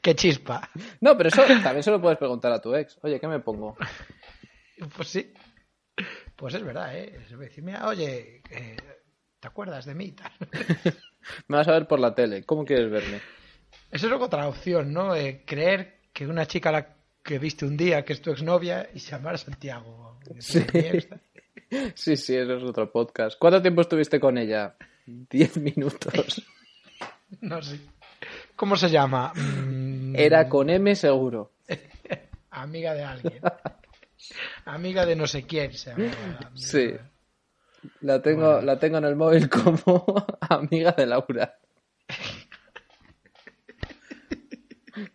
[0.00, 0.70] ¡Qué chispa!
[1.00, 2.96] No, pero eso también se lo puedes preguntar a tu ex.
[3.02, 3.76] Oye, ¿qué me pongo?
[4.96, 5.32] Pues sí.
[6.36, 7.20] Pues es verdad, ¿eh?
[7.28, 8.76] Se va a decir, mira, oye, eh,
[9.40, 10.06] ¿te acuerdas de mí?
[10.06, 10.32] y tal?
[11.48, 12.44] Me vas a ver por la tele.
[12.44, 13.20] ¿Cómo quieres verme?
[13.90, 15.14] Eso es otra opción, ¿no?
[15.14, 19.00] Eh, creer que una chica la que viste un día, que es tu exnovia, y
[19.00, 20.18] se llama Santiago.
[20.38, 20.64] Sí.
[21.94, 23.38] Sí, sí, eso es otro podcast.
[23.38, 24.74] ¿Cuánto tiempo estuviste con ella?
[25.06, 26.42] Diez minutos.
[27.40, 27.78] No sé.
[28.56, 29.32] ¿Cómo se llama?
[29.36, 31.52] Mm, Era con M seguro.
[32.50, 33.40] Amiga de alguien.
[34.64, 36.10] Amiga de no sé quién se llama.
[36.56, 36.94] Sí.
[38.00, 40.04] La tengo, la tengo en el móvil como
[40.40, 41.56] amiga de Laura.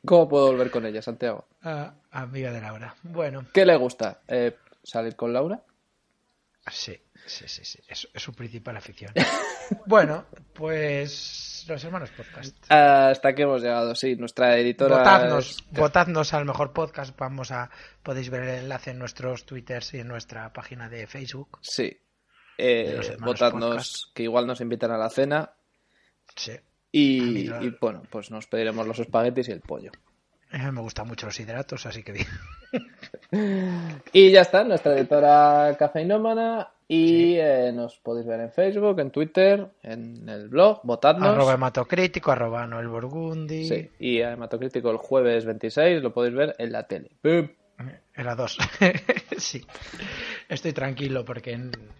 [0.05, 1.47] ¿Cómo puedo volver con ella, Santiago?
[1.61, 2.95] Ah, amiga de Laura.
[3.03, 4.21] Bueno, ¿Qué le gusta?
[4.27, 5.61] Eh, ¿Salir con Laura?
[6.67, 7.79] sí, sí, sí, sí.
[7.87, 9.11] Es, es su principal afición.
[9.85, 12.55] bueno, pues los hermanos podcast.
[12.71, 14.15] Hasta aquí hemos llegado, sí.
[14.15, 14.97] Nuestra editora.
[14.97, 17.15] Votadnos, es- votadnos al mejor podcast.
[17.19, 17.69] Vamos a
[18.01, 21.59] podéis ver el enlace en nuestros twitters y en nuestra página de Facebook.
[21.61, 21.99] Sí.
[22.57, 25.51] Eh, votadnos, que igual nos invitan a la cena.
[26.35, 26.53] Sí.
[26.91, 29.91] Y, y, bueno, pues nos pediremos los espaguetis y el pollo.
[30.51, 32.27] Eh, Me gustan mucho los hidratos, así que bien.
[34.13, 36.69] Y ya está, nuestra editora cafeinómana.
[36.87, 41.29] Y eh, nos podéis ver en Facebook, en Twitter, en el blog, votadnos.
[41.29, 43.67] Arroba hematocrítico, arroba Noel Burgundi.
[43.67, 47.09] Sí, y a Hematocrítico el jueves 26 lo podéis ver en la tele.
[48.13, 48.57] Era dos.
[49.37, 49.65] sí.
[50.47, 51.59] Estoy tranquilo porque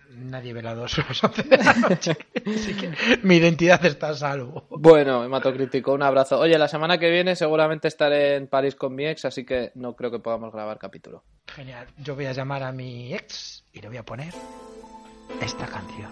[0.10, 4.66] nadie ve la dos Así que mi identidad está a salvo.
[4.70, 6.40] Bueno, hematocrítico, un abrazo.
[6.40, 9.96] Oye, la semana que viene seguramente estaré en París con mi ex, así que no
[9.96, 11.24] creo que podamos grabar capítulo.
[11.48, 11.88] Genial.
[11.98, 14.34] Yo voy a llamar a mi ex y le voy a poner
[15.42, 16.12] esta canción.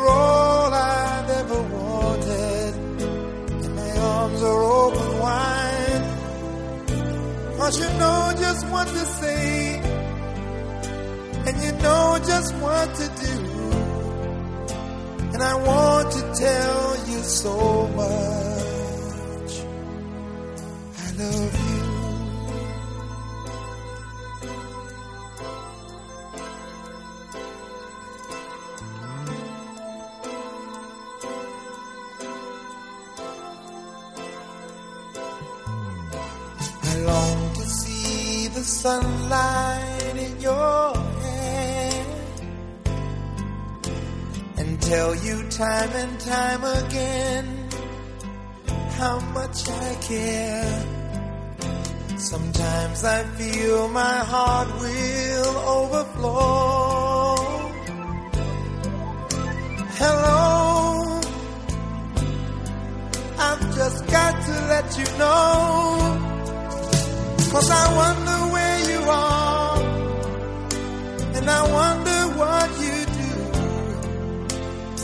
[0.00, 2.74] You're all I've ever wanted.
[3.64, 6.04] And my arms are open wide.
[7.58, 9.78] Cause you know just what to say.
[11.46, 13.36] And you know just what to do.
[15.34, 19.52] And I want to tell you so much.
[21.04, 21.69] I love you.
[45.24, 47.68] You time and time again
[49.00, 50.84] how much I care.
[52.18, 57.36] Sometimes I feel my heart will overflow.
[60.00, 61.20] Hello,
[63.38, 66.16] I've just got to let you know.
[67.52, 69.78] Cause I wonder where you are,
[71.36, 71.99] and I wonder